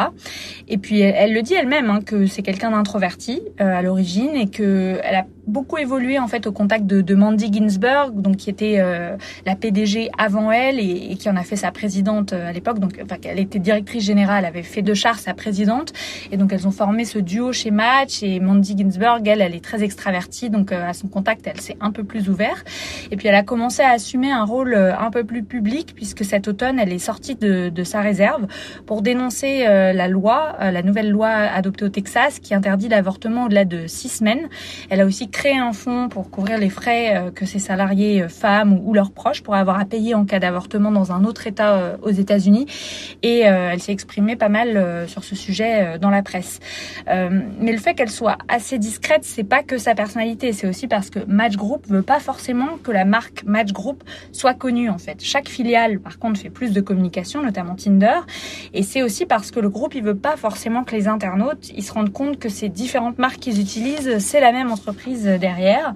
Et 0.68 0.78
puis 0.78 1.00
elle, 1.00 1.32
le 1.32 1.42
dit 1.42 1.54
elle-même 1.54 1.90
hein, 1.90 2.00
que 2.04 2.26
c'est 2.26 2.42
quelqu'un 2.42 2.70
d'introverti 2.70 3.40
euh, 3.60 3.78
à 3.78 3.82
l'origine 3.82 4.34
et 4.34 4.48
que 4.48 5.00
elle 5.02 5.16
a 5.16 5.26
beaucoup 5.48 5.78
évolué 5.78 6.18
en 6.18 6.28
fait 6.28 6.46
au 6.46 6.52
contact 6.52 6.86
de, 6.86 7.00
de 7.00 7.14
Mandy 7.14 7.52
Ginsburg, 7.52 8.12
donc 8.14 8.36
qui 8.36 8.50
était 8.50 8.76
euh, 8.78 9.16
la 9.46 9.56
PDG 9.56 10.10
avant 10.16 10.52
elle 10.52 10.78
et, 10.78 11.08
et, 11.10 11.16
qui 11.16 11.28
en 11.28 11.36
a 11.36 11.42
fait 11.42 11.56
sa 11.56 11.72
présidente 11.72 12.32
à 12.32 12.52
l'époque. 12.52 12.78
Donc, 12.78 13.00
enfin, 13.02 13.16
elle 13.24 13.40
était 13.40 13.58
directrice 13.58 14.04
générale 14.04 14.44
avait 14.44 14.62
fait 14.62 14.82
de 14.82 14.94
Char 14.94 15.18
sa 15.18 15.34
présidente. 15.34 15.92
Et 16.32 16.36
donc, 16.36 16.52
elles 16.52 16.66
ont 16.66 16.72
formé 16.72 17.04
ce 17.04 17.18
duo 17.18 17.52
chez 17.52 17.70
Match. 17.70 18.22
Et 18.22 18.40
Mandy 18.40 18.76
Ginsburg, 18.76 19.22
elle, 19.26 19.40
elle 19.40 19.54
est 19.54 19.64
très 19.64 19.82
extravertie. 19.82 20.50
Donc, 20.50 20.72
euh, 20.72 20.88
à 20.88 20.92
son 20.92 21.08
contact, 21.08 21.46
elle 21.46 21.60
s'est 21.60 21.76
un 21.80 21.90
peu 21.90 22.04
plus 22.04 22.28
ouverte. 22.28 22.66
Et 23.10 23.16
puis, 23.16 23.28
elle 23.28 23.34
a 23.34 23.42
commencé 23.42 23.82
à 23.82 23.90
assumer 23.90 24.30
un 24.30 24.44
rôle 24.44 24.74
euh, 24.74 24.96
un 24.98 25.10
peu 25.10 25.24
plus 25.24 25.42
public 25.42 25.94
puisque 25.94 26.24
cet 26.24 26.48
automne, 26.48 26.78
elle 26.78 26.92
est 26.92 26.98
sortie 26.98 27.34
de, 27.34 27.68
de 27.68 27.84
sa 27.84 28.00
réserve 28.00 28.46
pour 28.86 29.02
dénoncer 29.02 29.66
euh, 29.66 29.92
la 29.92 30.08
loi, 30.08 30.56
la 30.60 30.82
nouvelle 30.82 31.10
loi 31.10 31.28
adoptée 31.28 31.84
au 31.84 31.88
Texas 31.88 32.38
qui 32.38 32.54
interdit 32.54 32.88
l'avortement 32.88 33.44
au-delà 33.44 33.64
de 33.64 33.86
six 33.86 34.08
semaines. 34.08 34.48
Elle 34.90 35.00
a 35.00 35.06
aussi 35.06 35.28
créé 35.38 35.56
un 35.56 35.72
fonds 35.72 36.08
pour 36.08 36.30
couvrir 36.30 36.58
les 36.58 36.70
frais 36.70 37.30
que 37.34 37.46
ses 37.46 37.60
salariés 37.60 38.28
femmes 38.28 38.72
ou, 38.84 38.92
leurs 38.92 39.12
proches 39.12 39.42
pourraient 39.42 39.60
avoir 39.60 39.78
à 39.78 39.84
payer 39.84 40.14
en 40.14 40.24
cas 40.24 40.40
d'avortement 40.40 40.90
dans 40.90 41.12
un 41.12 41.24
autre 41.24 41.46
État 41.46 41.96
aux 42.02 42.10
États-Unis. 42.10 42.66
Et 43.22 43.40
elle 43.40 43.80
s'est 43.80 43.92
exprimé 43.92 44.36
pas 44.36 44.48
mal 44.48 44.76
euh, 44.76 45.06
sur 45.06 45.24
ce 45.24 45.34
sujet 45.34 45.84
euh, 45.94 45.98
dans 45.98 46.10
la 46.10 46.22
presse. 46.22 46.60
Euh, 47.08 47.40
mais 47.60 47.72
le 47.72 47.78
fait 47.78 47.94
qu'elle 47.94 48.10
soit 48.10 48.38
assez 48.48 48.78
discrète, 48.78 49.22
c'est 49.22 49.44
pas 49.44 49.62
que 49.62 49.78
sa 49.78 49.94
personnalité, 49.94 50.52
c'est 50.52 50.66
aussi 50.66 50.88
parce 50.88 51.10
que 51.10 51.20
Match 51.26 51.56
Group 51.56 51.86
veut 51.88 52.02
pas 52.02 52.20
forcément 52.20 52.78
que 52.82 52.90
la 52.90 53.04
marque 53.04 53.44
Match 53.44 53.72
Group 53.72 54.02
soit 54.32 54.54
connue 54.54 54.90
en 54.90 54.98
fait. 54.98 55.18
Chaque 55.22 55.48
filiale, 55.48 56.00
par 56.00 56.18
contre, 56.18 56.40
fait 56.40 56.50
plus 56.50 56.72
de 56.72 56.80
communication, 56.80 57.42
notamment 57.42 57.74
Tinder, 57.74 58.20
et 58.74 58.82
c'est 58.82 59.02
aussi 59.02 59.26
parce 59.26 59.50
que 59.50 59.60
le 59.60 59.68
groupe 59.68 59.94
il 59.94 60.02
veut 60.02 60.16
pas 60.16 60.36
forcément 60.36 60.84
que 60.84 60.94
les 60.94 61.08
internautes 61.08 61.70
ils 61.74 61.82
se 61.82 61.92
rendent 61.92 62.12
compte 62.12 62.38
que 62.38 62.48
ces 62.48 62.68
différentes 62.68 63.18
marques 63.18 63.38
qu'ils 63.38 63.60
utilisent, 63.60 64.18
c'est 64.18 64.40
la 64.40 64.52
même 64.52 64.70
entreprise 64.70 65.17
derrière, 65.24 65.94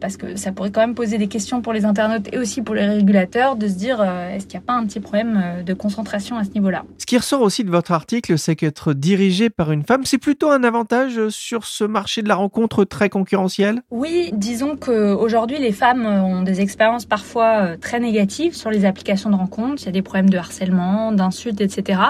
parce 0.00 0.16
que 0.16 0.36
ça 0.36 0.52
pourrait 0.52 0.70
quand 0.70 0.80
même 0.80 0.94
poser 0.94 1.18
des 1.18 1.28
questions 1.28 1.60
pour 1.60 1.72
les 1.72 1.84
internautes 1.84 2.28
et 2.32 2.38
aussi 2.38 2.62
pour 2.62 2.74
les 2.74 2.86
régulateurs 2.86 3.56
de 3.56 3.68
se 3.68 3.74
dire 3.74 4.02
est-ce 4.02 4.46
qu'il 4.46 4.58
n'y 4.58 4.64
a 4.64 4.66
pas 4.66 4.74
un 4.74 4.84
petit 4.86 5.00
problème 5.00 5.62
de 5.64 5.74
concentration 5.74 6.36
à 6.36 6.44
ce 6.44 6.50
niveau-là? 6.50 6.84
Ce 6.98 7.06
qui 7.06 7.16
ressort 7.16 7.42
aussi 7.42 7.64
de 7.64 7.70
votre 7.70 7.92
article, 7.92 8.38
c'est 8.38 8.56
qu'être 8.56 8.92
dirigé 8.92 9.50
par 9.50 9.72
une 9.72 9.82
femme, 9.82 10.04
c'est 10.04 10.18
plutôt 10.18 10.50
un 10.50 10.64
avantage 10.64 11.28
sur 11.28 11.64
ce 11.64 11.84
marché 11.84 12.22
de 12.22 12.28
la 12.28 12.34
rencontre 12.34 12.84
très 12.84 13.08
concurrentiel 13.08 13.82
Oui, 13.90 14.30
disons 14.32 14.76
qu'aujourd'hui, 14.76 15.58
les 15.58 15.72
femmes 15.72 16.06
ont 16.06 16.42
des 16.42 16.60
expériences 16.60 17.06
parfois 17.06 17.62
euh, 17.62 17.76
très 17.80 18.00
négatives 18.00 18.54
sur 18.54 18.70
les 18.70 18.84
applications 18.84 19.30
de 19.30 19.36
rencontre. 19.36 19.82
Il 19.82 19.86
y 19.86 19.88
a 19.88 19.92
des 19.92 20.02
problèmes 20.02 20.30
de 20.30 20.38
harcèlement, 20.38 21.12
d'insultes, 21.12 21.60
etc. 21.60 22.00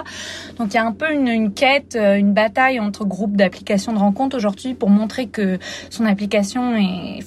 Donc 0.59 0.73
il 0.73 0.75
y 0.75 0.79
a 0.79 0.85
un 0.85 0.93
peu 0.93 1.13
une, 1.13 1.29
une 1.29 1.53
quête, 1.53 1.97
euh, 1.97 2.17
une 2.17 2.33
bataille 2.33 2.81
entre 2.81 3.05
groupes 3.05 3.37
d'applications 3.37 3.93
de 3.93 3.99
rencontre 3.99 4.37
aujourd'hui 4.37 4.75
pour 4.75 4.91
montrer 4.91 5.27
que 5.27 5.59
son 5.91 6.05
application 6.07 6.77
est 6.77 7.23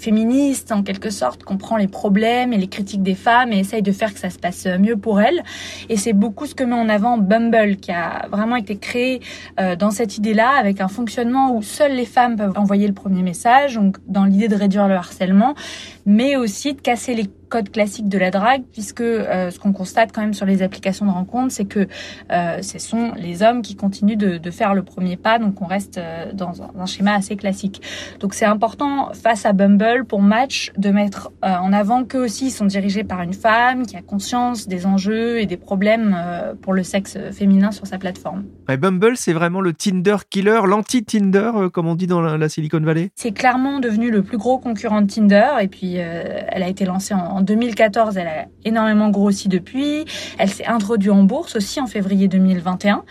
en 0.72 0.84
quelque 0.84 1.10
sorte, 1.10 1.44
comprend 1.44 1.78
les 1.78 1.88
problèmes 1.88 2.54
et 2.54 2.58
les 2.58 2.68
critiques 2.68 3.04
des 3.04 3.16
femmes 3.16 3.54
et 3.54 3.60
essaye 3.60 3.82
de 3.82 3.92
faire 3.92 4.14
que 4.14 4.20
ça 4.20 4.30
se 4.30 4.40
passe 4.40 4.68
mieux 4.80 4.98
pour 4.98 5.22
elles. 5.22 5.44
Et 5.90 5.98
c'est 5.98 6.14
beaucoup 6.14 6.46
ce 6.46 6.56
que 6.56 6.64
met 6.64 6.76
en 6.76 6.90
avant 6.90 7.18
Bumble 7.18 7.78
qui 7.78 7.92
a 7.92 8.28
vraiment 8.32 8.56
été 8.56 8.78
créé 8.78 9.22
euh, 9.60 9.76
dans 9.76 9.92
cette 9.92 10.18
idée-là, 10.18 10.52
avec 10.58 10.82
un 10.82 10.88
fonctionnement 10.88 11.56
où 11.56 11.62
seules 11.62 11.96
les 11.96 12.06
femmes 12.06 12.36
peuvent 12.36 12.58
envoyer 12.58 12.88
le 12.88 12.94
premier 12.94 13.24
message, 13.24 13.76
donc 13.76 13.98
dans 14.08 14.26
l'idée 14.26 14.48
de 14.48 14.56
réduire 14.56 14.88
le 14.88 14.96
harcèlement, 14.96 15.56
mais 16.08 16.38
aussi 16.38 16.74
de 16.74 16.82
casser 16.82 17.14
les 17.14 17.30
code 17.48 17.72
classique 17.72 18.10
de 18.10 18.18
la 18.18 18.32
drague, 18.32 18.64
puisque 18.72 19.02
euh, 19.02 19.52
ce 19.52 19.60
qu'on 19.60 19.74
constate 19.74 20.12
quand 20.14 20.22
même 20.22 20.34
sur 20.34 20.46
les 20.46 20.62
applications 20.62 21.06
de 21.06 21.12
rencontre, 21.12 21.52
c'est 21.52 21.66
que 21.66 21.88
euh, 22.32 22.62
ce 22.62 22.80
sont 22.80 23.14
les 23.16 23.44
hommes 23.44 23.62
qui 23.62 23.76
continuent 23.76 24.18
de, 24.18 24.38
de, 24.38 24.52
faire 24.52 24.74
le 24.74 24.84
premier 24.84 25.18
pas, 25.18 25.40
donc 25.40 25.62
on 25.62 25.66
reste 25.66 25.98
euh, 25.98 26.32
dans 26.34 26.62
un, 26.62 26.86
schéma 26.86 27.14
assez 27.14 27.36
classique. 27.36 27.82
Donc 28.20 28.34
c'est 28.34 28.46
important 28.46 29.12
face 29.14 29.46
à 29.46 29.54
Bumble 29.54 30.06
pour 30.06 30.22
Match 30.22 30.72
de 30.78 30.90
mettre 30.90 31.32
euh, 31.44 31.56
en 31.56 31.74
avant 31.74 32.04
qu'eux 32.04 32.24
aussi 32.24 32.50
sont 32.50 32.66
dirigés 32.66 33.04
par 33.04 33.22
une 33.22 33.34
femme 33.34 33.86
qui 33.86 33.98
a 33.98 34.02
conscience 34.02 34.68
des 34.68 34.86
enjeux 34.86 35.40
et 35.40 35.46
des 35.46 35.58
problèmes 35.58 36.18
pour 36.62 36.74
le 36.74 36.84
sexe 36.84 37.18
féminin 37.32 37.72
sur 37.72 37.88
sa 37.88 37.98
plateforme. 37.98 38.46
Et 38.70 38.78
Bumble, 38.78 39.18
c'est 39.18 39.34
vraiment 39.34 39.62
le 39.62 39.74
Tinder 39.74 40.18
killer, 40.30 40.62
l'anti-Tinder, 40.66 41.52
comme 41.74 41.88
on 41.88 41.96
dit 41.96 42.08
dans 42.08 42.22
la, 42.22 42.38
la 42.38 42.50
Silicon 42.50 42.80
Valley. 42.80 43.10
C'est 43.16 43.32
clairement 43.32 43.80
devenu 43.80 44.12
le 44.12 44.24
plus 44.24 44.38
gros 44.38 44.58
concurrent 44.58 45.02
de 45.02 45.08
Tinder, 45.08 45.50
et 45.62 45.68
puis 45.68 45.97
elle 45.98 46.64
a 46.64 46.68
été 46.68 46.86
lancée 46.86 47.14
en 47.14 47.38
en 47.38 47.42
2014, 47.42 48.18
elle 48.18 48.28
a 48.28 48.46
énormément 48.66 49.10
grossi 49.10 49.48
depuis. 49.48 50.06
Elle 50.38 50.50
s'est 50.50 50.66
introduite 50.66 51.12
en 51.12 51.24
bourse 51.24 51.56
aussi 51.56 51.80
en 51.80 51.88
février 51.88 52.28
2021. 52.28 53.04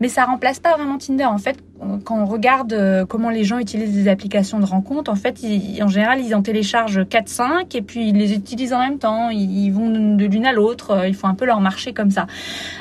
Mais 0.00 0.08
ça 0.08 0.24
remplace 0.24 0.60
pas 0.60 0.76
vraiment 0.76 0.98
Tinder. 0.98 1.24
En 1.24 1.38
fait, 1.38 1.58
quand 2.04 2.20
on 2.20 2.26
regarde 2.26 2.72
euh, 2.72 3.04
comment 3.06 3.30
les 3.30 3.44
gens 3.44 3.58
utilisent 3.58 3.94
des 3.94 4.08
applications 4.08 4.60
de 4.60 4.64
rencontre, 4.64 5.10
en 5.10 5.16
fait, 5.16 5.40
en 5.80 5.88
général, 5.88 6.20
ils 6.20 6.34
en 6.34 6.42
téléchargent 6.42 7.00
4-5 7.00 7.76
et 7.76 7.82
puis 7.82 8.08
ils 8.08 8.16
les 8.16 8.34
utilisent 8.34 8.72
en 8.72 8.78
même 8.78 8.98
temps. 8.98 9.30
Ils 9.30 9.70
vont 9.70 9.90
de 9.90 10.24
l'une 10.24 10.46
à 10.46 10.52
l'autre. 10.52 10.92
Euh, 10.92 11.08
ils 11.08 11.14
font 11.14 11.28
un 11.28 11.34
peu 11.34 11.44
leur 11.44 11.60
marché 11.60 11.92
comme 11.92 12.10
ça. 12.10 12.26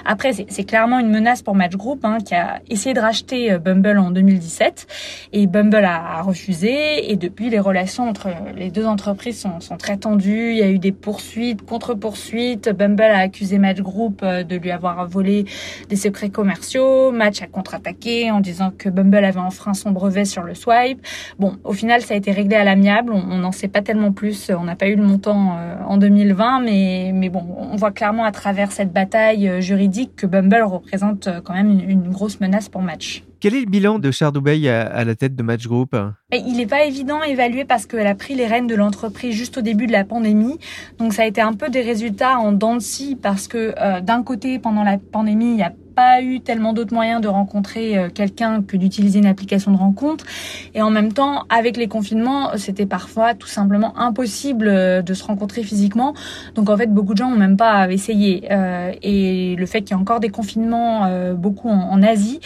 Après, 0.05 0.33
c'est 0.33 0.63
clairement 0.63 0.99
une 0.99 1.09
menace 1.09 1.41
pour 1.41 1.55
Match 1.55 1.75
Group 1.75 2.01
hein, 2.03 2.17
qui 2.23 2.35
a 2.35 2.61
essayé 2.69 2.93
de 2.93 2.99
racheter 2.99 3.51
euh, 3.51 3.59
Bumble 3.59 3.97
en 3.97 4.11
2017 4.11 4.87
et 5.33 5.47
Bumble 5.47 5.85
a 5.85 6.21
refusé. 6.21 7.11
Et 7.11 7.15
depuis, 7.15 7.49
les 7.49 7.59
relations 7.59 8.07
entre 8.07 8.29
les 8.55 8.69
deux 8.69 8.85
entreprises 8.85 9.39
sont, 9.39 9.59
sont 9.59 9.77
très 9.77 9.97
tendues. 9.97 10.51
Il 10.51 10.57
y 10.57 10.63
a 10.63 10.69
eu 10.69 10.79
des 10.79 10.91
poursuites, 10.91 11.63
contre-poursuites. 11.63 12.69
Bumble 12.69 13.03
a 13.03 13.19
accusé 13.19 13.57
Match 13.57 13.79
Group 13.79 14.23
de 14.23 14.55
lui 14.55 14.71
avoir 14.71 15.07
volé 15.07 15.45
des 15.89 15.95
secrets 15.95 16.29
commerciaux. 16.29 17.11
Match 17.11 17.41
a 17.41 17.47
contre-attaqué 17.47 18.31
en 18.31 18.39
disant 18.39 18.71
que 18.77 18.90
Bumble 18.91 19.23
avait 19.23 19.39
enfreint 19.39 19.73
son 19.73 19.91
brevet 19.91 20.25
sur 20.25 20.43
le 20.43 20.53
swipe. 20.53 21.05
Bon, 21.39 21.57
au 21.63 21.73
final, 21.73 22.01
ça 22.01 22.13
a 22.13 22.17
été 22.17 22.31
réglé 22.31 22.55
à 22.55 22.63
l'amiable. 22.63 23.13
On 23.13 23.37
n'en 23.37 23.51
sait 23.51 23.67
pas 23.67 23.81
tellement 23.81 24.11
plus. 24.11 24.51
On 24.57 24.63
n'a 24.63 24.75
pas 24.75 24.87
eu 24.87 24.95
le 24.95 25.03
montant 25.03 25.57
euh, 25.57 25.75
en 25.87 25.97
2020, 25.97 26.61
mais, 26.61 27.11
mais 27.13 27.29
bon, 27.29 27.45
on 27.57 27.75
voit 27.75 27.91
clairement 27.91 28.23
à 28.23 28.31
travers 28.31 28.71
cette 28.71 28.93
bataille 28.93 29.47
euh, 29.47 29.61
juridique 29.61 30.15
que 30.15 30.25
Bumble 30.25 30.63
représente 30.63 31.27
euh, 31.27 31.41
quand 31.41 31.53
même 31.53 31.69
une, 31.69 31.89
une 31.89 32.09
grosse 32.09 32.39
menace 32.39 32.69
pour 32.69 32.81
Match. 32.81 33.23
Quel 33.41 33.55
est 33.55 33.61
le 33.61 33.65
bilan 33.65 33.97
de 33.97 34.11
Chardoubeil 34.11 34.69
à, 34.69 34.83
à 34.83 35.03
la 35.03 35.15
tête 35.15 35.35
de 35.35 35.41
Match 35.41 35.65
Group? 35.65 35.95
Il 36.31 36.57
n'est 36.57 36.67
pas 36.67 36.83
évident 36.83 37.21
à 37.21 37.27
évaluer 37.27 37.65
parce 37.65 37.87
qu'elle 37.87 38.05
a 38.05 38.13
pris 38.13 38.35
les 38.35 38.45
rênes 38.45 38.67
de 38.67 38.75
l'entreprise 38.75 39.33
juste 39.33 39.57
au 39.57 39.61
début 39.61 39.87
de 39.87 39.91
la 39.91 40.03
pandémie. 40.03 40.59
Donc 40.99 41.13
ça 41.13 41.23
a 41.23 41.25
été 41.25 41.41
un 41.41 41.53
peu 41.53 41.69
des 41.69 41.81
résultats 41.81 42.37
en 42.37 42.51
dents 42.51 42.75
de 42.75 42.81
scie 42.81 43.17
parce 43.19 43.47
que 43.47 43.73
euh, 43.79 43.99
d'un 43.99 44.21
côté, 44.21 44.59
pendant 44.59 44.83
la 44.83 44.99
pandémie, 44.99 45.53
il 45.53 45.57
y 45.57 45.63
a 45.63 45.73
pas 45.91 46.21
eu 46.21 46.39
tellement 46.39 46.73
d'autres 46.73 46.93
moyens 46.93 47.21
de 47.21 47.27
rencontrer 47.27 47.97
euh, 47.97 48.09
quelqu'un 48.09 48.61
que 48.61 48.77
d'utiliser 48.77 49.19
une 49.19 49.25
application 49.25 49.71
de 49.71 49.77
rencontre. 49.77 50.25
Et 50.73 50.81
en 50.81 50.89
même 50.89 51.13
temps, 51.13 51.43
avec 51.49 51.77
les 51.77 51.87
confinements, 51.87 52.57
c'était 52.57 52.85
parfois 52.85 53.33
tout 53.33 53.47
simplement 53.47 53.97
impossible 53.97 54.67
euh, 54.67 55.01
de 55.01 55.13
se 55.13 55.23
rencontrer 55.23 55.63
physiquement. 55.63 56.13
Donc 56.55 56.69
en 56.69 56.77
fait, 56.77 56.87
beaucoup 56.87 57.13
de 57.13 57.17
gens 57.17 57.29
n'ont 57.29 57.37
même 57.37 57.57
pas 57.57 57.89
essayé. 57.91 58.47
Euh, 58.51 58.91
et 59.01 59.55
le 59.57 59.65
fait 59.65 59.81
qu'il 59.81 59.95
y 59.95 59.99
ait 59.99 60.01
encore 60.01 60.19
des 60.19 60.29
confinements, 60.29 61.09
beaucoup 61.35 61.69
en, 61.69 62.01
Asie, 62.01 62.39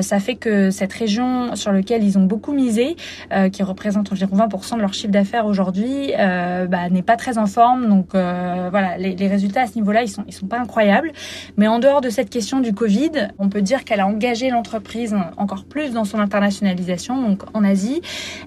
ça 0.00 0.20
fait 0.20 0.36
que 0.36 0.70
cette 0.70 0.92
région 0.92 1.54
sur 1.54 1.70
laquelle 1.72 2.02
ils 2.02 2.16
ont 2.16 2.24
beaucoup 2.24 2.52
misé, 2.52 2.96
qui 3.52 3.62
représente 3.62 4.10
environ 4.10 4.36
20% 4.36 4.76
de 4.76 4.80
leur 4.80 4.94
chiffre 4.94 5.12
d'affaires 5.12 5.46
aujourd'hui, 5.46 6.12
bah, 6.16 6.88
n'est 6.90 7.02
pas 7.02 7.16
très 7.16 7.36
en 7.36 7.46
forme. 7.46 7.88
Donc 7.88 8.08
voilà, 8.12 8.96
les, 8.96 9.28
résultats 9.28 9.62
à 9.62 9.66
ce 9.66 9.74
niveau-là, 9.74 10.02
ils 10.02 10.08
sont, 10.08 10.24
ils 10.26 10.32
sont 10.32 10.46
pas 10.46 10.58
incroyables. 10.58 11.12
Mais 11.56 11.68
en 11.68 11.78
dehors 11.78 12.00
de 12.00 12.10
cette 12.10 12.30
question 12.30 12.60
du 12.60 12.72
Covid, 12.72 12.91
On 13.38 13.48
peut 13.48 13.62
dire 13.62 13.84
qu'elle 13.84 14.00
a 14.00 14.06
engagé 14.06 14.50
l'entreprise 14.50 15.16
encore 15.36 15.64
plus 15.64 15.92
dans 15.92 16.04
son 16.04 16.18
internationalisation, 16.18 17.20
donc 17.20 17.42
en 17.54 17.64
Asie, 17.64 18.02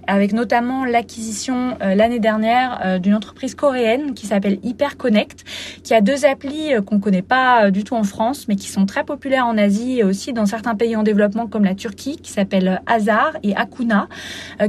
avec 0.08 0.34
notamment 0.34 0.86
l'acquisition 0.86 1.78
euh, 1.82 1.96
l'année 1.96 2.20
dernière 2.20 2.82
euh, 2.86 3.00
d'une 3.00 3.16
entreprise 3.16 3.56
coréenne 3.56 4.14
qui 4.14 4.28
s'appelle 4.28 4.60
HyperConnect, 4.64 5.44
qui 5.84 5.94
a 5.94 6.02
deux 6.02 6.26
applis 6.26 6.74
euh, 6.74 6.82
qu'on 6.82 7.00
connaît 7.00 7.22
pas 7.22 7.72
du 7.72 7.84
tout 7.84 7.96
en 7.96 8.04
France, 8.04 8.48
mais 8.48 8.56
qui 8.56 8.68
sont 8.68 8.86
très 8.86 9.04
populaires 9.04 9.48
en 9.48 9.58
Asie 9.58 10.00
et 10.00 10.04
aussi 10.04 10.34
dans 10.34 10.46
certains 10.46 10.76
pays 10.76 10.96
en 10.96 11.04
développement 11.04 11.48
comme 11.48 11.64
la 11.64 11.76
Turquie, 11.76 12.18
qui 12.18 12.32
s'appellent 12.32 12.82
Hazar 12.86 13.34
et 13.44 13.56
Akuna, 13.56 14.08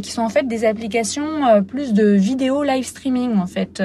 qui 0.03 0.11
sont 0.11 0.23
en 0.23 0.29
fait 0.29 0.47
des 0.47 0.65
applications 0.65 1.63
plus 1.67 1.93
de 1.93 2.07
vidéo 2.07 2.63
live 2.63 2.85
streaming 2.85 3.39
en 3.39 3.47
fait, 3.47 3.83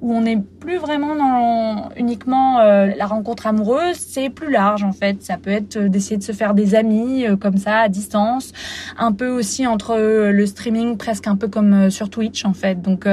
où 0.00 0.14
on 0.14 0.22
n'est 0.22 0.38
plus 0.60 0.78
vraiment 0.78 1.14
dans 1.14 1.88
uniquement 1.96 2.58
la 2.58 3.06
rencontre 3.06 3.46
amoureuse, 3.46 3.96
c'est 3.96 4.30
plus 4.30 4.50
large 4.50 4.84
en 4.84 4.92
fait. 4.92 5.25
Ça 5.26 5.38
peut 5.38 5.50
être 5.50 5.76
d'essayer 5.76 6.16
de 6.16 6.22
se 6.22 6.30
faire 6.30 6.54
des 6.54 6.76
amis 6.76 7.24
comme 7.40 7.56
ça 7.56 7.78
à 7.78 7.88
distance, 7.88 8.52
un 8.96 9.10
peu 9.10 9.28
aussi 9.28 9.66
entre 9.66 9.96
le 9.98 10.46
streaming 10.46 10.96
presque 10.96 11.26
un 11.26 11.34
peu 11.34 11.48
comme 11.48 11.90
sur 11.90 12.10
Twitch 12.10 12.44
en 12.44 12.52
fait. 12.52 12.80
Donc 12.80 13.08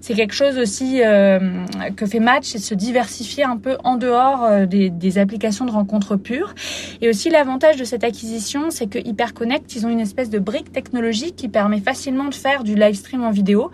c'est 0.00 0.14
quelque 0.14 0.34
chose 0.34 0.58
aussi 0.58 1.00
que 1.94 2.06
fait 2.06 2.18
Match, 2.18 2.46
c'est 2.46 2.58
se 2.58 2.74
diversifier 2.74 3.44
un 3.44 3.58
peu 3.58 3.76
en 3.84 3.94
dehors 3.94 4.66
des, 4.66 5.18
applications 5.18 5.64
de 5.64 5.70
rencontres 5.70 6.16
pures. 6.16 6.52
Et 7.00 7.08
aussi 7.08 7.30
l'avantage 7.30 7.76
de 7.76 7.84
cette 7.84 8.02
acquisition, 8.02 8.70
c'est 8.70 8.88
que 8.88 8.98
HyperConnect, 8.98 9.76
ils 9.76 9.86
ont 9.86 9.88
une 9.88 10.00
espèce 10.00 10.30
de 10.30 10.40
brique 10.40 10.72
technologique 10.72 11.36
qui 11.36 11.48
permet 11.48 11.80
facilement 11.80 12.24
de 12.24 12.34
faire 12.34 12.64
du 12.64 12.74
live 12.74 12.96
stream 12.96 13.22
en 13.22 13.30
vidéo. 13.30 13.70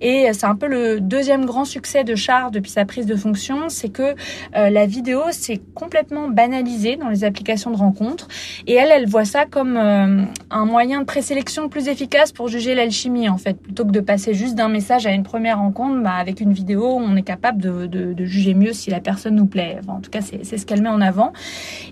Et 0.00 0.30
c'est 0.32 0.46
un 0.46 0.54
peu 0.54 0.68
le 0.68 1.00
deuxième 1.00 1.44
grand 1.44 1.66
succès 1.66 2.02
de 2.02 2.14
Char 2.14 2.50
depuis 2.50 2.70
sa 2.70 2.86
prise 2.86 3.04
de 3.04 3.16
fonction, 3.16 3.68
c'est 3.68 3.90
que 3.90 4.14
la 4.54 4.86
vidéo 4.86 5.20
c'est 5.32 5.60
complètement 5.74 6.28
banalisé 6.28 6.96
dans 6.96 7.08
les 7.08 7.24
applications 7.26 7.70
de 7.70 7.76
rencontres. 7.76 8.28
Et 8.66 8.74
elle, 8.74 8.90
elle 8.90 9.06
voit 9.06 9.24
ça 9.24 9.44
comme 9.44 9.76
un 9.76 10.64
moyen 10.64 11.00
de 11.00 11.04
présélection 11.04 11.68
plus 11.68 11.88
efficace 11.88 12.32
pour 12.32 12.48
juger 12.48 12.74
l'alchimie 12.74 13.28
en 13.28 13.38
fait, 13.38 13.54
plutôt 13.60 13.84
que 13.84 13.90
de 13.90 14.00
passer 14.00 14.34
juste 14.34 14.54
d'un 14.54 14.68
message 14.68 15.06
à 15.06 15.12
une 15.12 15.22
première 15.22 15.58
rencontre, 15.58 16.02
bah, 16.02 16.14
avec 16.18 16.40
une 16.40 16.52
vidéo, 16.52 16.84
on 16.84 17.16
est 17.16 17.22
capable 17.22 17.60
de, 17.60 18.24
juger 18.24 18.54
mieux 18.54 18.72
si 18.72 18.90
la 18.90 19.00
personne 19.00 19.36
nous 19.36 19.46
plaît. 19.46 19.78
En 19.88 20.00
tout 20.00 20.10
cas, 20.10 20.20
c'est 20.20 20.58
ce 20.58 20.66
qu'elle 20.66 20.82
met 20.82 20.88
en 20.88 21.00
avant. 21.00 21.32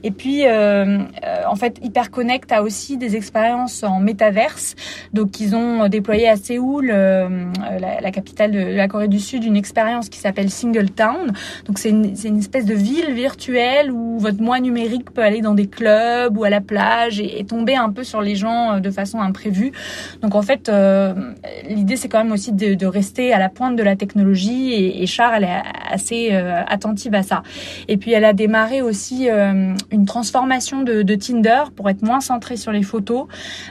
Et 0.02 0.10
puis, 0.10 0.46
euh, 0.46 1.00
en 1.48 1.54
fait, 1.54 1.78
HyperConnect 1.82 2.50
a 2.52 2.62
aussi 2.62 2.96
des 2.96 3.16
expériences 3.16 3.82
en 3.84 4.00
métaverse. 4.00 4.74
Donc, 5.12 5.40
ils 5.40 5.54
ont 5.54 5.88
déployé 5.88 6.28
à 6.28 6.36
Séoul, 6.36 6.90
euh, 6.92 7.46
la, 7.80 8.00
la, 8.00 8.10
capitale 8.10 8.50
de 8.50 8.58
la 8.58 8.88
Corée 8.88 9.08
du 9.08 9.20
Sud, 9.20 9.44
une 9.44 9.56
expérience 9.56 10.08
qui 10.08 10.18
s'appelle 10.18 10.50
Single 10.50 10.90
Town. 10.90 11.32
Donc, 11.66 11.78
c'est 11.78 11.90
une, 11.90 12.14
une, 12.24 12.38
espèce 12.38 12.64
de 12.64 12.74
ville 12.74 13.12
virtuelle 13.12 13.90
où 13.92 14.18
votre 14.18 14.42
moi 14.42 14.60
numérique 14.60 15.10
peut 15.12 15.23
aller 15.24 15.40
dans 15.40 15.54
des 15.54 15.66
clubs 15.66 16.36
ou 16.36 16.44
à 16.44 16.50
la 16.50 16.60
plage 16.60 17.20
et, 17.20 17.44
tomber 17.44 17.76
un 17.76 17.90
peu 17.90 18.04
sur 18.04 18.22
les 18.22 18.36
gens 18.36 18.80
de 18.80 18.90
façon 18.90 19.20
imprévue. 19.20 19.72
Donc, 20.22 20.34
en 20.34 20.42
fait, 20.42 20.68
euh, 20.68 21.12
l'idée, 21.68 21.96
c'est 21.96 22.08
quand 22.08 22.22
même 22.22 22.32
aussi 22.32 22.52
de, 22.52 22.86
rester 22.86 23.32
à 23.32 23.38
la 23.38 23.48
pointe 23.48 23.76
de 23.76 23.82
la 23.82 23.96
technologie 23.96 24.72
et, 24.72 25.02
et 25.02 25.06
Char, 25.06 25.34
elle 25.34 25.44
est 25.44 25.62
assez 25.90 26.30
euh, 26.32 26.62
attentive 26.66 27.14
à 27.14 27.22
ça. 27.22 27.42
Et 27.88 27.96
puis, 27.96 28.12
elle 28.12 28.24
a 28.24 28.32
démarré 28.32 28.82
aussi 28.82 29.28
euh, 29.30 29.74
une 29.90 30.06
transformation 30.06 30.82
de, 30.82 31.02
de, 31.02 31.14
Tinder 31.14 31.64
pour 31.74 31.88
être 31.88 32.02
moins 32.02 32.20
centrée 32.20 32.56
sur 32.56 32.72
les 32.72 32.82
photos, 32.82 33.26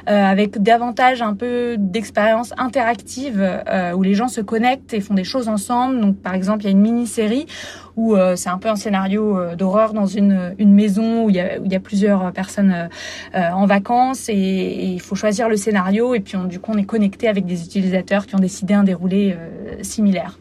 euh, 0.10 0.24
avec 0.24 0.62
davantage 0.62 1.22
un 1.22 1.34
peu 1.34 1.76
d'expérience 1.78 2.54
interactive 2.58 3.64
où 3.96 4.02
les 4.02 4.14
gens 4.14 4.28
se 4.28 4.42
connectent 4.42 4.94
et 4.94 5.02
font 5.02 5.14
des 5.14 5.24
choses 5.24 5.48
ensemble. 5.48 6.00
Donc, 6.00 6.18
par 6.18 6.34
exemple, 6.34 6.62
il 6.62 6.66
y 6.66 6.68
a 6.68 6.72
une 6.72 6.82
mini-série 6.82 7.46
où 7.96 8.16
c'est 8.36 8.50
un 8.50 8.58
peu 8.58 8.70
un 8.70 8.76
scénario 8.76 9.56
d'horreur 9.56 9.94
dans 9.94 10.06
une, 10.06 10.56
une 10.58 10.74
maison 10.74 11.26
où 11.26 11.30
il, 11.30 11.36
y 11.36 11.40
a, 11.76 11.80
plusieurs 11.80 12.32
personnes 12.32 12.90
en 13.34 13.66
vacances 13.66 14.30
et, 14.30 14.94
il 14.94 15.02
faut 15.02 15.16
choisir 15.16 15.50
le 15.50 15.58
scénario 15.58 16.16
et 16.16 16.20
puis 16.20 16.36
on, 16.36 16.46
du 16.46 16.60
coup 16.60 16.72
on 16.74 16.78
est 16.78 16.86
connecté 16.86 17.28
avec 17.28 17.46
des 17.46 17.64
utilisateurs 17.64 18.26
qui 18.26 18.36
ont 18.36 18.40
décidé 18.40 18.74
un 18.74 18.84
déroulé 18.84 19.36
euh, 19.38 19.76
similaire. 19.82 20.38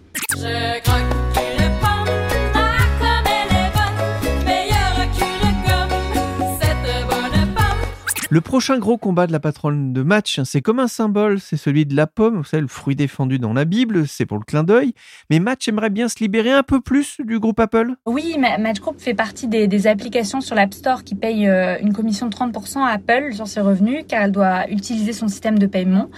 Le 8.33 8.41
prochain 8.41 8.79
gros 8.79 8.97
combat 8.97 9.27
de 9.27 9.33
la 9.33 9.41
patronne 9.41 9.93
de 9.93 10.03
match, 10.03 10.41
c'est 10.45 10.63
comme 10.63 10.79
un 10.79 10.89
symbole, 10.89 11.39
c'est 11.39 11.59
celui 11.59 11.85
de 11.85 11.95
la 11.95 12.07
pomme, 12.07 12.41
vous 12.41 12.59
le 12.59 12.67
fruit 12.67 12.97
défendu 12.97 13.39
dans 13.39 13.53
la 13.53 13.67
Bible, 13.67 14.09
c'est 14.09 14.25
pour 14.25 14.39
le 14.39 14.43
clin 14.43 14.65
d'œil. 14.65 14.95
Mais 15.29 15.39
Match 15.39 15.69
aimerait 15.69 15.91
bien 15.91 16.09
se 16.09 16.19
libérer 16.19 16.51
un 16.51 16.63
peu 16.63 16.81
plus 16.81 17.21
du 17.23 17.39
groupe 17.39 17.61
Apple 17.61 17.93
Oui, 18.07 18.39
Match 18.39 18.81
Group 18.81 18.99
fait 18.99 19.13
partie 19.13 19.49
des, 19.49 19.87
applications 19.87 20.41
sur 20.41 20.55
l'App 20.55 20.73
Store 20.73 21.05
qui 21.05 21.15
payent 21.15 21.47
euh, 21.47 21.77
une 21.83 21.93
commission 21.93 22.27
de 22.27 22.35
30% 22.35 22.79
à 22.79 22.93
Apple 22.93 23.35
sur 23.35 23.47
ses 23.47 23.61
revenus, 23.61 24.07
car 24.09 24.23
elle 24.23 24.33
doit 24.33 24.67
utiliser 24.71 25.13
son 25.13 25.29
système 25.29 25.59
de 25.59 25.67
paiement. 25.67 26.09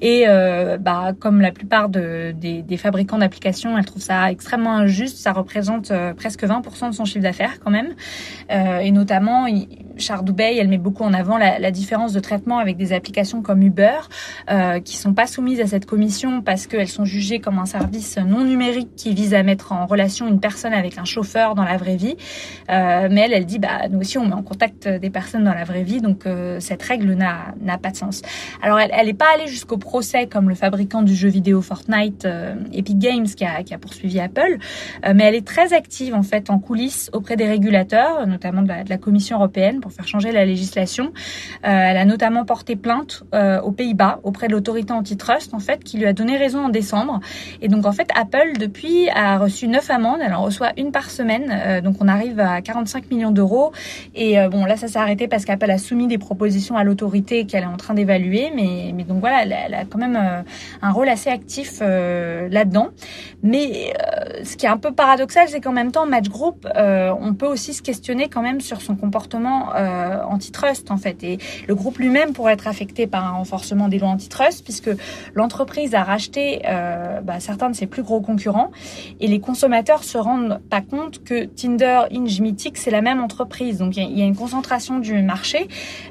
Et 0.00 0.24
euh, 0.26 0.78
bah, 0.78 1.12
comme 1.20 1.42
la 1.42 1.52
plupart 1.52 1.90
de, 1.90 2.32
des, 2.32 2.76
fabricants 2.78 3.18
d'applications, 3.18 3.76
elle 3.76 3.84
trouve 3.84 4.00
ça 4.00 4.32
extrêmement 4.32 4.74
injuste. 4.74 5.18
Ça 5.18 5.34
représente 5.34 5.90
euh, 5.90 6.14
presque 6.14 6.44
20% 6.44 6.88
de 6.88 6.94
son 6.94 7.04
chiffre 7.04 7.22
d'affaires 7.22 7.60
quand 7.62 7.70
même. 7.70 7.94
Et 8.48 8.90
notamment, 8.90 9.46
Dubey, 10.22 10.56
elle 10.56 10.68
met 10.68 10.78
beaucoup 10.78 11.04
en 11.04 11.12
avant 11.12 11.38
la, 11.38 11.58
la, 11.58 11.70
différence 11.70 12.12
de 12.12 12.20
traitement 12.20 12.58
avec 12.58 12.76
des 12.76 12.92
applications 12.92 13.42
comme 13.42 13.62
Uber, 13.62 13.98
euh, 14.50 14.80
qui 14.80 14.96
sont 14.96 15.12
pas 15.12 15.26
soumises 15.26 15.60
à 15.60 15.66
cette 15.66 15.86
commission 15.86 16.42
parce 16.42 16.66
qu'elles 16.66 16.88
sont 16.88 17.04
jugées 17.04 17.40
comme 17.40 17.58
un 17.58 17.66
service 17.66 18.18
non 18.18 18.44
numérique 18.44 18.90
qui 18.96 19.14
vise 19.14 19.34
à 19.34 19.42
mettre 19.42 19.72
en 19.72 19.86
relation 19.86 20.28
une 20.28 20.40
personne 20.40 20.72
avec 20.72 20.98
un 20.98 21.04
chauffeur 21.04 21.54
dans 21.54 21.64
la 21.64 21.76
vraie 21.76 21.96
vie. 21.96 22.16
Euh, 22.70 23.08
mais 23.10 23.22
elle, 23.22 23.32
elle 23.32 23.46
dit, 23.46 23.58
bah 23.58 23.88
nous 23.90 24.00
aussi 24.00 24.18
on 24.18 24.26
met 24.26 24.34
en 24.34 24.42
contact 24.42 24.88
des 24.88 25.10
personnes 25.10 25.44
dans 25.44 25.54
la 25.54 25.64
vraie 25.64 25.82
vie, 25.82 26.00
donc 26.00 26.26
euh, 26.26 26.60
cette 26.60 26.82
règle 26.82 27.12
n'a 27.14 27.78
pas 27.78 27.90
de 27.90 27.96
sens. 27.96 28.22
Alors 28.62 28.78
elle, 28.78 28.90
elle 28.92 29.08
est 29.08 29.14
pas 29.14 29.32
allée 29.34 29.46
jusqu'au 29.46 29.76
procès 29.76 30.26
comme 30.26 30.48
le 30.48 30.54
fabricant 30.54 31.02
du 31.02 31.14
jeu 31.14 31.28
vidéo 31.28 31.62
Fortnite, 31.62 32.24
euh, 32.24 32.54
Epic 32.72 32.98
Games, 32.98 33.26
qui 33.26 33.44
a, 33.44 33.62
qui 33.62 33.74
a 33.74 33.78
poursuivi 33.78 34.20
Apple, 34.20 34.58
euh, 35.04 35.12
mais 35.14 35.24
elle 35.24 35.34
est 35.34 35.46
très 35.46 35.72
active 35.72 36.14
en 36.14 36.22
fait 36.22 36.50
en 36.50 36.58
coulisses 36.58 37.10
auprès 37.12 37.36
des 37.36 37.46
régulateurs, 37.46 38.26
notamment 38.26 38.62
de 38.62 38.68
la, 38.68 38.84
de 38.84 38.90
la 38.90 38.98
Commission 38.98 39.36
européenne, 39.36 39.80
faire 39.88 40.06
changer 40.06 40.32
la 40.32 40.44
législation. 40.44 41.12
Euh, 41.64 41.68
elle 41.68 41.96
a 41.96 42.04
notamment 42.04 42.44
porté 42.44 42.76
plainte 42.76 43.24
euh, 43.34 43.60
aux 43.60 43.72
Pays-Bas 43.72 44.20
auprès 44.22 44.48
de 44.48 44.52
l'autorité 44.52 44.92
antitrust 44.92 45.54
en 45.54 45.58
fait 45.58 45.82
qui 45.84 45.98
lui 45.98 46.06
a 46.06 46.12
donné 46.12 46.36
raison 46.36 46.66
en 46.66 46.68
décembre. 46.68 47.20
Et 47.60 47.68
donc 47.68 47.86
en 47.86 47.92
fait 47.92 48.08
Apple 48.14 48.58
depuis 48.58 49.08
a 49.10 49.38
reçu 49.38 49.68
neuf 49.68 49.90
amendes. 49.90 50.20
Elle 50.24 50.34
en 50.34 50.42
reçoit 50.42 50.72
une 50.76 50.92
par 50.92 51.10
semaine. 51.10 51.50
Euh, 51.50 51.80
donc 51.80 51.96
on 52.00 52.08
arrive 52.08 52.40
à 52.40 52.60
45 52.60 53.10
millions 53.10 53.30
d'euros. 53.30 53.72
Et 54.14 54.36
bon 54.50 54.64
là 54.64 54.76
ça 54.76 54.88
s'est 54.88 54.98
arrêté 54.98 55.28
parce 55.28 55.44
qu'Apple 55.44 55.70
a 55.70 55.78
soumis 55.78 56.06
des 56.06 56.18
propositions 56.18 56.76
à 56.76 56.84
l'autorité 56.84 57.46
qu'elle 57.46 57.64
est 57.64 57.66
en 57.66 57.76
train 57.76 57.94
d'évaluer. 57.94 58.50
Mais, 58.54 58.92
donc 59.04 59.20
voilà, 59.20 59.42
elle, 59.42 59.74
a 59.74 59.84
quand 59.84 59.98
même 59.98 60.18
un 60.82 60.90
rôle 60.90 61.08
assez 61.08 61.30
actif 61.30 61.80
là-dedans. 61.80 62.88
Mais 63.42 63.94
ce 64.42 64.56
qui 64.56 64.66
est 64.66 64.68
un 64.68 64.76
peu 64.76 64.92
paradoxal, 64.92 65.48
c'est 65.48 65.60
qu'en 65.60 65.72
même 65.72 65.92
temps 65.92 66.06
Match 66.06 66.28
Group, 66.28 66.66
on 66.76 67.34
peut 67.34 67.46
aussi 67.46 67.74
se 67.74 67.82
questionner 67.82 68.28
quand 68.28 68.42
même 68.42 68.60
sur 68.60 68.80
son 68.80 68.96
comportement 68.96 69.70
euh, 69.78 70.22
antitrust 70.24 70.90
en 70.90 70.96
fait. 70.96 71.22
Et 71.22 71.38
le 71.66 71.74
groupe 71.74 71.98
lui-même 71.98 72.32
pourrait 72.32 72.54
être 72.54 72.66
affecté 72.66 73.06
par 73.06 73.24
un 73.24 73.30
renforcement 73.32 73.88
des 73.88 73.98
lois 73.98 74.10
antitrust 74.10 74.64
puisque 74.64 74.90
l'entreprise 75.34 75.94
a 75.94 76.02
racheté 76.02 76.62
euh, 76.66 77.20
bah, 77.20 77.40
certains 77.40 77.70
de 77.70 77.76
ses 77.76 77.86
plus 77.86 78.02
gros 78.02 78.20
concurrents 78.20 78.70
et 79.20 79.26
les 79.26 79.40
consommateurs 79.40 80.04
se 80.04 80.18
rendent 80.18 80.60
pas 80.70 80.80
compte 80.80 81.22
que 81.22 81.44
Tinder, 81.44 82.02
Inge, 82.12 82.40
Mythic, 82.40 82.76
c'est 82.76 82.90
la 82.90 83.02
même 83.02 83.20
entreprise. 83.20 83.78
Donc 83.78 83.96
il 83.96 84.18
y, 84.18 84.22
a 84.22 84.24
une 84.24 84.36
concentration 84.36 84.98
du 84.98 85.22
marché 85.22 85.68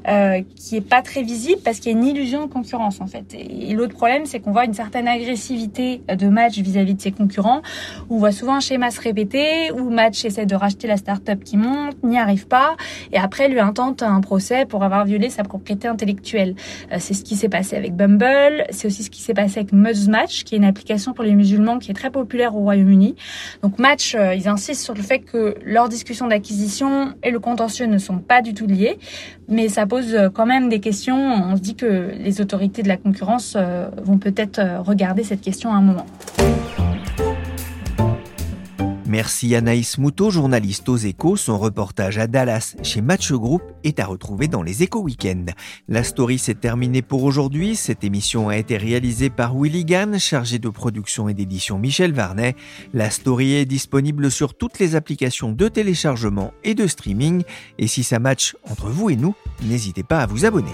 euh, 0.08 0.42
qui 0.56 0.78
est 0.78 0.82
pas 0.82 1.02
très 1.02 1.24
visible 1.24 1.62
parce 1.64 1.80
qu'il 1.80 1.92
y 1.92 1.96
a 1.96 1.98
une 1.98 2.06
illusion 2.06 2.46
de 2.46 2.52
concurrence 2.52 3.02
en 3.02 3.08
fait. 3.08 3.34
Et, 3.34 3.74
l'autre 3.74 3.94
problème, 3.94 4.26
c'est 4.26 4.40
qu'on 4.40 4.52
voit 4.52 4.66
une 4.66 4.74
certaine 4.74 5.08
agressivité 5.08 6.02
de 6.08 6.28
Match 6.28 6.58
vis-à-vis 6.58 6.94
-vis 6.94 6.98
de 6.98 7.02
ses 7.02 7.12
concurrents. 7.12 7.62
Où 8.10 8.16
on 8.16 8.20
voit 8.20 8.32
souvent 8.32 8.56
un 8.56 8.60
schéma 8.60 8.92
se 8.92 9.02
répéter 9.02 9.72
où 9.72 9.90
Match 9.90 10.26
essaie 10.26 10.46
de 10.46 10.56
racheter 10.56 10.88
la 10.88 10.98
start-up 10.98 11.44
qui 11.44 11.58
monte, 11.58 12.02
n'y 12.04 12.18
arrive 12.18 12.48
pas 12.48 12.76
et 13.12 13.18
après 13.18 13.50
lui 13.50 13.57
intente 13.60 14.04
un 14.04 14.22
procès 14.22 14.66
pour 14.66 14.84
avoir 14.84 15.06
violé 15.06 15.30
sa 15.30 15.44
propriété 15.44 15.88
intellectuelle. 15.88 16.56
Euh, 16.92 16.98
c'est 17.00 17.14
ce 17.14 17.24
qui 17.24 17.36
s'est 17.36 17.50
passé 17.50 17.76
avec 17.76 17.96
Bumble, 17.96 18.66
c'est 18.70 18.88
aussi 18.88 19.04
ce 19.04 19.10
qui 19.10 19.22
s'est 19.22 19.34
passé 19.34 19.60
avec 19.60 19.74
Match, 19.74 20.44
qui 20.44 20.56
est 20.56 20.58
une 20.58 20.66
application 20.66 21.14
pour 21.14 21.24
les 21.24 21.34
musulmans 21.34 21.80
qui 21.80 21.92
est 21.92 21.94
très 21.94 22.10
populaire 22.10 22.56
au 22.56 22.60
Royaume-Uni. 22.60 23.16
Donc 23.64 23.80
Match, 23.80 24.16
euh, 24.16 24.34
ils 24.34 24.48
insistent 24.48 24.84
sur 24.84 24.94
le 24.94 25.02
fait 25.02 25.20
que 25.20 25.56
leur 25.66 25.90
discussion 25.90 26.28
d'acquisition 26.28 27.14
et 27.24 27.32
le 27.32 27.40
contentieux 27.40 27.86
ne 27.86 27.98
sont 27.98 28.20
pas 28.20 28.42
du 28.42 28.54
tout 28.54 28.68
liés, 28.68 28.98
mais 29.48 29.70
ça 29.70 29.86
pose 29.86 30.14
euh, 30.14 30.30
quand 30.30 30.46
même 30.46 30.70
des 30.70 30.80
questions. 30.80 31.18
On 31.18 31.56
se 31.56 31.62
dit 31.62 31.76
que 31.76 32.12
les 32.18 32.42
autorités 32.42 32.84
de 32.84 32.88
la 32.88 32.98
concurrence 32.98 33.58
vont 34.02 34.18
peut-être 34.18 34.62
regarder 34.80 35.24
cette 35.24 35.42
question 35.42 35.72
à 35.72 35.78
un 35.78 35.82
moment. 35.82 36.06
Merci 39.08 39.56
Anaïs 39.56 39.98
Moutot, 39.98 40.32
journaliste 40.32 40.90
aux 40.90 40.98
échos. 40.98 41.38
Son 41.38 41.58
reportage 41.58 42.18
à 42.18 42.28
Dallas 42.28 42.76
chez 42.84 43.00
Match 43.00 43.32
Group 43.32 43.62
est 43.86 44.02
à 44.02 44.06
retrouver 44.06 44.50
dans 44.50 44.64
les 44.64 44.84
échos 44.84 45.00
week-end. 45.00 45.46
La 45.88 46.04
story 46.04 46.38
s'est 46.38 46.56
terminée 46.56 47.02
pour 47.02 47.24
aujourd'hui. 47.24 47.78
Cette 47.78 48.04
émission 48.04 48.50
a 48.50 48.58
été 48.58 48.76
réalisée 48.76 49.30
par 49.30 49.56
Willy 49.56 49.86
Gann, 49.86 50.20
chargé 50.20 50.60
de 50.60 50.68
production 50.68 51.30
et 51.30 51.34
d'édition 51.34 51.80
Michel 51.80 52.12
Varnet. 52.12 52.58
La 52.94 53.10
story 53.10 53.54
est 53.54 53.66
disponible 53.66 54.30
sur 54.30 54.58
toutes 54.58 54.78
les 54.78 54.96
applications 54.96 55.54
de 55.54 55.70
téléchargement 55.70 56.52
et 56.66 56.76
de 56.76 56.86
streaming. 56.86 57.44
Et 57.78 57.88
si 57.88 58.04
ça 58.04 58.20
match 58.20 58.58
entre 58.70 58.90
vous 58.90 59.10
et 59.10 59.16
nous, 59.16 59.36
n'hésitez 59.64 60.04
pas 60.04 60.20
à 60.20 60.26
vous 60.26 60.44
abonner. 60.44 60.74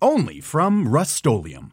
only 0.00 0.40
from 0.40 0.88
Rust-Oleum. 0.88 1.72